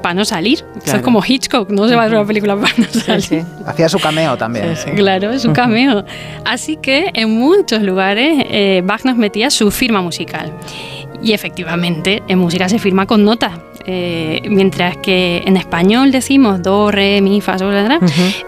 para 0.00 0.14
no 0.14 0.24
salir. 0.24 0.58
Esto 0.58 0.78
es 0.78 0.84
Claro. 0.84 1.02
como 1.02 1.22
Hitchcock, 1.26 1.70
no 1.70 1.88
se 1.88 1.96
va 1.96 2.02
a 2.02 2.04
hacer 2.06 2.18
una 2.18 2.26
película 2.26 2.56
para 2.56 2.72
no 2.78 2.84
salir. 2.86 3.22
Sí, 3.22 3.40
sí. 3.40 3.46
Hacía 3.66 3.88
su 3.88 3.98
cameo 3.98 4.36
también. 4.36 4.74
Claro, 4.96 5.30
es 5.32 5.44
un 5.44 5.52
cameo. 5.52 6.04
Así 6.44 6.76
que 6.76 7.10
en 7.14 7.30
muchos 7.30 7.82
lugares 7.82 8.44
eh, 8.50 8.82
Bach 8.84 9.04
nos 9.04 9.16
metía 9.16 9.50
su 9.50 9.70
firma 9.72 10.00
musical. 10.02 10.52
Y 11.24 11.32
efectivamente, 11.34 12.20
en 12.26 12.38
música 12.40 12.68
se 12.68 12.80
firma 12.80 13.06
con 13.06 13.24
notas. 13.24 13.52
Eh, 13.86 14.42
mientras 14.48 14.96
que 14.98 15.42
en 15.44 15.56
español 15.56 16.10
decimos 16.12 16.62
do, 16.62 16.90
re, 16.90 17.20
mi, 17.20 17.40
fa, 17.40 17.58
sol, 17.58 17.74
la, 17.74 17.82
la, 17.82 18.00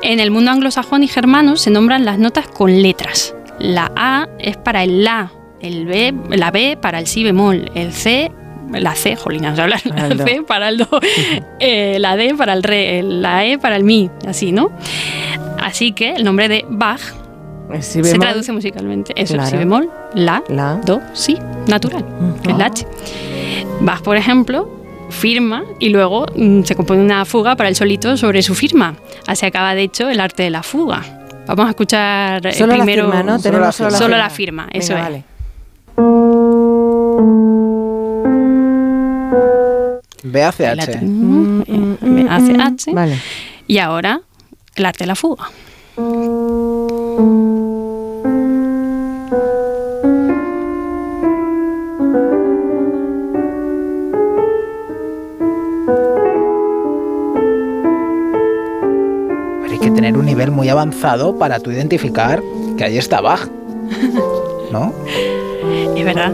en 0.03 0.21
el 0.21 0.31
mundo 0.31 0.51
anglosajón 0.51 1.03
y 1.03 1.09
germano 1.09 1.57
se 1.57 1.71
nombran 1.71 2.05
las 2.05 2.19
notas 2.19 2.47
con 2.49 2.83
letras. 2.83 3.35
La 3.59 3.91
A 3.97 4.29
es 4.39 4.57
para 4.57 4.83
el 4.85 5.05
La, 5.05 5.33
el 5.61 5.87
B, 5.87 6.15
la 6.31 6.51
B 6.51 6.77
para 6.81 6.99
el 6.99 7.07
Si 7.07 7.25
bemol, 7.25 7.71
el 7.75 7.93
C, 7.93 8.31
la 8.73 8.95
C, 8.95 9.17
jolina, 9.17 9.51
no 9.51 9.57
sé 9.57 9.63
hablar, 9.63 9.81
la. 9.87 10.25
C 10.25 10.43
para 10.47 10.69
el 10.69 10.79
Do, 10.79 10.89
eh, 11.61 11.99
la 12.01 12.17
D 12.17 12.35
para 12.37 12.53
el 12.53 12.63
Re, 12.63 13.03
la 13.03 13.45
E 13.45 13.59
para 13.59 13.77
el 13.77 13.85
Mi, 13.85 14.11
así, 14.27 14.53
¿no? 14.53 14.71
Así 15.61 15.93
que 15.93 16.13
el 16.15 16.25
nombre 16.25 16.49
de 16.49 16.65
Bach 16.69 17.01
Si 17.81 18.03
se 18.05 18.19
traduce 18.19 18.53
musicalmente. 18.53 19.13
Eso, 19.17 19.35
Claro. 19.35 19.51
si 19.51 19.57
bemol, 19.57 19.91
la, 20.15 20.43
La. 20.49 20.77
do, 20.85 21.01
si, 21.13 21.39
natural, 21.67 22.05
que 22.43 22.51
es 22.53 22.59
la 22.59 22.67
H. 22.67 22.87
Bach, 23.81 24.03
por 24.03 24.17
ejemplo, 24.17 24.84
firma 25.15 25.65
y 25.79 25.89
luego 25.89 26.27
mm, 26.37 26.63
se 26.65 26.75
compone 26.75 27.01
una 27.03 27.25
fuga 27.25 27.57
para 27.57 27.69
el 27.71 27.77
solito 27.77 28.17
sobre 28.17 28.43
su 28.43 28.55
firma. 28.55 28.97
Así 29.27 29.47
acaba, 29.47 29.75
de 29.75 29.83
hecho, 29.83 30.11
el 30.11 30.21
arte 30.21 30.43
de 30.43 30.51
la 30.51 30.63
fuga. 30.63 31.03
Vamos 31.47 31.67
a 31.67 31.71
escuchar 31.71 32.47
eh, 32.47 32.53
Solo 32.53 32.75
primero 32.75 33.05
la 33.09 33.13
firma, 33.17 33.23
¿no? 33.33 33.39
Solo 33.39 33.61
la 33.61 33.73
solo 33.73 33.89
la 33.91 33.93
firma. 33.93 33.99
Solo 33.99 34.09
firma. 34.09 34.19
la 34.19 34.31
firma, 34.31 34.69
eso 34.73 34.95
Venga, 34.95 35.09
es. 35.09 35.13
vale. 35.13 35.25
BACH. 40.25 40.87
tenemos. 40.87 41.69
Eh, 41.69 42.27
hace 42.29 42.57
H. 42.61 42.93
Vale. 42.93 43.19
Y 43.67 43.79
ahora, 43.79 44.21
el 44.75 44.85
arte 44.87 45.05
de 45.05 45.09
la 45.09 45.15
fuga. 45.15 45.51
Nivel 60.35 60.51
muy 60.51 60.69
avanzado 60.69 61.39
para 61.39 61.61
tú 61.61 61.71
identificar 61.71 62.43
que 62.77 62.85
ahí 62.85 62.99
está 62.99 63.21
Bach. 63.21 63.49
¿No? 64.73 64.93
Es 65.97 66.05
verdad. 66.05 66.33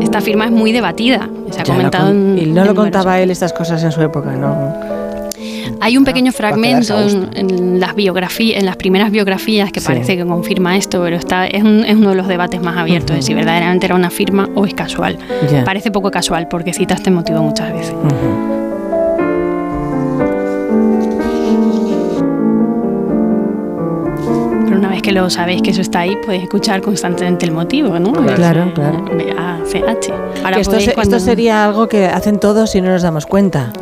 Esta 0.00 0.20
firma 0.20 0.44
es 0.44 0.50
muy 0.50 0.70
debatida. 0.72 1.28
Se 1.50 1.60
ha 1.60 1.64
Ya 1.64 1.72
comentado 1.74 2.08
con- 2.08 2.16
en- 2.16 2.38
y 2.38 2.46
no 2.46 2.60
en 2.62 2.66
lo 2.68 2.74
contaba 2.74 3.18
él 3.20 3.30
estas 3.30 3.52
cosas 3.52 3.82
en 3.82 3.90
su 3.92 4.00
época, 4.02 4.30
¿no? 4.32 4.74
Hay 5.80 5.96
un 5.98 6.04
pequeño 6.04 6.32
para 6.32 6.54
quedarse 6.54 6.92
fragmento 6.92 6.94
a 6.96 7.38
en, 7.40 7.50
en 7.52 7.80
las 7.80 7.94
biografías, 7.94 8.58
en 8.60 8.66
las 8.66 8.76
primeras 8.76 9.10
biografías 9.10 9.72
que 9.72 9.80
Sí. 9.80 9.86
parece 9.86 10.16
que 10.16 10.24
confirma 10.24 10.76
esto, 10.76 11.02
pero 11.02 11.16
está, 11.16 11.46
es, 11.46 11.62
un- 11.64 11.84
es 11.84 11.96
uno 11.96 12.10
de 12.10 12.14
los 12.16 12.28
debates 12.28 12.62
más 12.62 12.76
abiertos 12.76 13.16
de 13.16 13.22
si 13.22 13.34
verdaderamente 13.34 13.86
era 13.86 13.94
una 13.94 14.10
firma 14.10 14.48
o 14.54 14.64
es 14.66 14.74
casual. 14.74 15.18
Ya. 15.50 15.64
Parece 15.64 15.90
poco 15.90 16.10
casual 16.10 16.46
porque 16.48 16.72
cita 16.72 16.94
este 16.94 17.10
motivo 17.10 17.42
muchas 17.42 17.72
veces. 17.72 17.92
Ujú. 17.94 18.10
Pero 18.10 18.65
que 25.06 25.12
lo 25.12 25.30
sabéis 25.30 25.62
que 25.62 25.70
eso 25.70 25.82
está 25.82 26.00
ahí, 26.00 26.16
podéis 26.16 26.42
escuchar 26.42 26.80
constantemente 26.82 27.46
el 27.46 27.52
motivo, 27.52 27.96
¿no? 28.00 28.12
Claro, 28.12 28.72
claro. 28.74 29.04
A, 29.38 29.58
C, 29.64 29.78
H. 29.86 30.12
Ahora 30.42 30.56
Que 30.56 30.60
esto, 30.62 30.70
podéis 30.72 30.86
se- 30.88 30.94
cuando- 30.94 31.16
esto 31.16 31.30
sería 31.30 31.64
algo 31.64 31.86
que 31.88 32.06
hacen 32.06 32.40
todos 32.40 32.74
y 32.74 32.80
no 32.80 32.90
nos 32.90 33.02
damos 33.02 33.24
cuenta. 33.24 33.72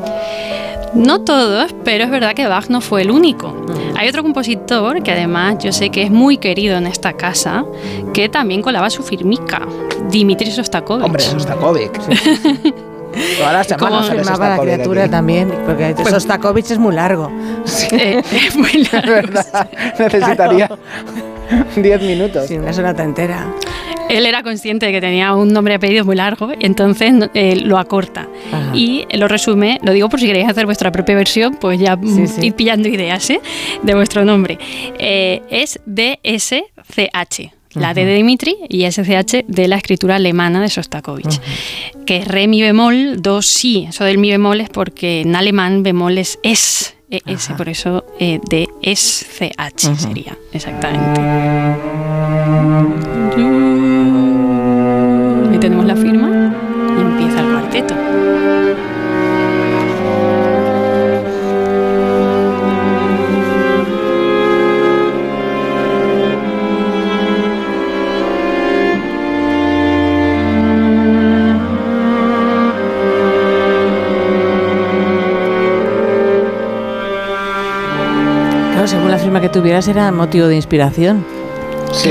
No 0.93 1.23
todos, 1.23 1.75
pero 1.83 2.05
es 2.05 2.11
verdad 2.11 2.35
que 2.35 2.47
Bach 2.47 2.69
no 2.69 2.81
fue 2.83 3.01
el 3.03 3.11
único. 3.11 3.55
Hay 3.97 4.07
otro 4.09 4.23
compositor 4.23 5.03
que 5.03 5.13
además 5.13 5.57
yo 5.61 5.73
sé 5.73 5.89
que 5.89 6.03
es 6.03 6.11
muy 6.11 6.37
querido 6.37 6.77
en 6.77 6.87
esta 6.87 7.15
casa, 7.15 7.65
que 8.13 8.29
también 8.29 8.61
colaba 8.61 8.91
su 8.91 9.03
firmica, 9.03 9.63
Dimitri 10.11 10.51
Sostakovich. 10.51 11.05
Hombre, 11.07 11.23
Sostakovic. 11.23 11.91
Todas 13.39 13.53
las 13.53 13.79
¿Cómo 13.79 14.03
semanas 14.03 14.07
sale 14.07 14.23
Firmaba 14.25 14.49
la 14.57 14.63
criatura 14.63 15.03
aquí. 15.03 15.11
también, 15.11 15.53
porque 15.67 15.95
Sostakovich 16.09 16.71
es 16.71 16.79
muy 16.79 16.95
largo. 16.95 17.31
Eh, 17.93 18.23
es 18.47 18.57
muy 18.57 18.71
Es 18.71 18.93
largo. 18.93 19.13
verdad, 19.13 19.69
necesitaría 19.99 20.71
10 21.77 22.03
minutos. 22.03 22.47
Sí, 22.49 22.57
una 22.59 22.73
sonata 22.73 23.03
entera. 23.03 23.47
él 24.09 24.27
era 24.27 24.43
consciente 24.43 24.87
de 24.87 24.93
que 24.93 25.01
tenía 25.01 25.35
un 25.35 25.53
nombre 25.53 25.75
y 25.75 25.77
apellido 25.77 26.05
muy 26.05 26.17
largo, 26.17 26.51
entonces 26.61 27.13
eh, 27.35 27.57
lo 27.57 27.79
acorta. 27.79 28.27
Ajá. 28.53 28.71
Y 28.75 29.07
lo 29.17 29.29
resume, 29.29 29.79
lo 29.83 29.93
digo 29.93 30.09
por 30.09 30.21
si 30.21 30.27
queréis 30.27 30.49
hacer 30.49 30.67
vuestra 30.67 30.91
propia 30.93 31.15
versión, 31.15 31.57
pues 31.61 31.79
ya 31.81 31.97
mm, 31.97 32.17
Sí, 32.17 32.27
sí. 32.27 32.47
ir 32.49 32.55
pillando 32.55 32.89
ideas 32.89 33.29
¿eh? 33.31 33.41
de 33.83 33.95
vuestro 33.95 34.25
nombre. 34.25 34.59
Eh, 34.99 35.43
es 35.51 35.81
DSCH. 35.87 37.54
La 37.75 37.95
D 37.95 38.05
de 38.05 38.15
Dimitri 38.15 38.57
y 38.69 38.91
SCH 38.91 39.45
de 39.47 39.69
la 39.69 39.77
escritura 39.77 40.17
alemana 40.17 40.61
de 40.61 40.69
Sostakovich, 40.69 41.41
que 42.07 42.19
es 42.19 42.29
re 42.29 42.47
mi 42.47 42.63
bemol, 42.63 43.21
do 43.21 43.43
si. 43.43 43.87
Eso 43.89 44.05
del 44.05 44.19
mi 44.19 44.31
bemol 44.31 44.61
es 44.61 44.71
porque 44.71 45.23
en 45.23 45.35
alemán 45.37 45.83
bemol 45.83 46.19
es 46.19 46.39
es, 46.43 46.97
ES, 47.11 47.49
por 47.57 47.69
eso 47.69 48.05
eh, 48.19 48.41
de 48.49 48.69
SCH 48.83 49.97
sería, 49.97 50.37
exactamente. 50.53 51.21
Claro, 78.85 78.99
según 78.99 79.11
la 79.11 79.17
firma 79.19 79.41
que 79.41 79.49
tuvieras 79.49 79.89
era 79.89 80.13
motivo 80.13 80.47
de 80.47 80.57
inspiración. 80.57 81.25
Sí. 81.91 82.11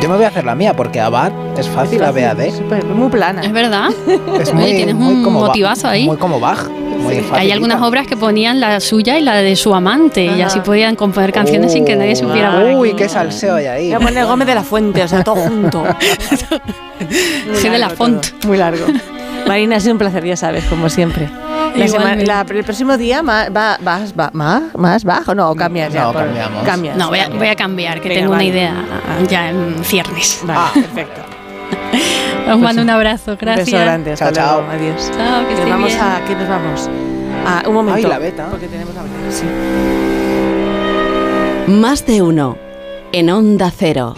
Yo 0.00 0.08
me 0.08 0.14
voy 0.14 0.24
a 0.24 0.28
hacer 0.28 0.44
la 0.44 0.54
mía 0.54 0.74
porque 0.76 1.00
Abad 1.00 1.32
es 1.58 1.66
fácil, 1.68 2.04
ABAD. 2.04 2.50
Súper- 2.56 2.84
Muy 2.84 3.10
plana. 3.10 3.42
Es 3.42 3.50
verdad. 3.52 3.88
Es 4.40 4.50
Oye, 4.50 4.52
muy, 4.54 4.64
tienes 4.76 4.94
muy 4.94 5.14
un 5.14 5.24
como 5.24 5.40
Ba- 5.40 5.48
motivazo 5.48 5.88
ahí. 5.88 6.04
Muy 6.06 6.16
como 6.18 6.38
Bach. 6.38 6.68
Muy 6.68 7.20
Hay 7.32 7.50
algunas 7.50 7.82
obras 7.82 8.06
que 8.06 8.16
ponían 8.16 8.60
la 8.60 8.78
suya 8.78 9.18
y 9.18 9.22
la 9.22 9.34
de 9.34 9.56
su 9.56 9.74
amante 9.74 10.24
y 10.24 10.40
así 10.40 10.60
podían 10.60 10.94
componer 10.94 11.32
canciones 11.32 11.72
sin 11.72 11.84
que 11.84 11.96
nadie 11.96 12.14
supiera. 12.14 12.62
Uy, 12.76 12.94
qué 12.94 13.08
salseo 13.08 13.56
hay 13.56 13.66
ahí. 13.66 13.86
Voy 13.92 13.94
a 14.02 14.06
poner 14.06 14.24
Gómez 14.26 14.46
de 14.46 14.54
la 14.54 14.62
Fuente, 14.62 15.02
o 15.02 15.08
sea, 15.08 15.24
todo 15.24 15.34
junto. 15.34 15.82
Muy 17.48 17.56
G 17.56 17.70
de 17.72 17.78
la 17.78 17.90
Font. 17.90 18.24
todo, 18.24 18.48
Muy 18.48 18.56
largo. 18.56 18.86
Marina, 19.48 19.76
ha 19.76 19.80
sido 19.80 19.94
un 19.94 19.98
placer, 19.98 20.24
ya 20.24 20.36
sabes, 20.36 20.62
como 20.66 20.88
siempre. 20.88 21.28
La 21.74 21.88
semana- 21.88 22.22
Igualmente. 22.22 22.26
la- 22.26 22.58
el 22.58 22.64
próximo 22.64 22.96
día 22.98 23.22
ma- 23.22 23.48
va, 23.48 23.78
vas 23.80 24.12
va- 24.18 24.30
más, 24.34 24.62
más 24.76 25.04
bajo, 25.04 25.34
no, 25.34 25.50
o 25.50 25.54
cambias 25.54 25.92
ya. 25.92 26.02
No, 26.04 26.12
por- 26.12 26.22
cambiamos. 26.24 26.64
Cambias. 26.64 26.96
No, 26.96 27.08
voy 27.08 27.18
a, 27.20 27.28
voy 27.28 27.48
a 27.48 27.56
cambiar, 27.56 28.00
que 28.00 28.08
Venga, 28.10 28.20
tengo 28.20 28.32
vale. 28.32 28.44
una 28.44 28.54
idea 28.54 28.74
ya 29.28 29.48
en 29.50 29.82
ciernes. 29.84 30.40
Vale, 30.44 30.70
perfecto. 30.82 31.20
Os 32.50 32.58
mando 32.58 32.82
un 32.82 32.90
abrazo, 32.90 33.36
gracias. 33.40 33.68
Un 33.68 33.72
beso 33.72 33.84
grande, 33.84 34.12
hasta 34.12 34.32
Chao, 34.32 34.60
luego, 34.62 34.70
chao. 34.72 34.78
Adiós. 34.80 35.10
Chao, 35.16 35.48
que 35.48 35.54
Nos 35.54 35.68
vamos 35.70 35.88
bien. 35.88 36.00
a, 36.02 36.20
¿qué 36.26 36.34
nos 36.34 36.48
vamos? 36.48 36.90
A, 37.46 37.68
un 37.68 37.74
momento. 37.74 37.96
Ay, 37.96 38.02
la 38.04 38.18
beta. 38.18 38.46
Porque 38.50 38.66
tenemos 38.68 38.94
la 38.94 39.02
beta, 39.02 39.14
sí. 39.30 39.44
Más 41.68 42.04
de 42.06 42.22
uno. 42.22 42.56
En 43.12 43.30
Onda 43.30 43.70
Cero. 43.76 44.14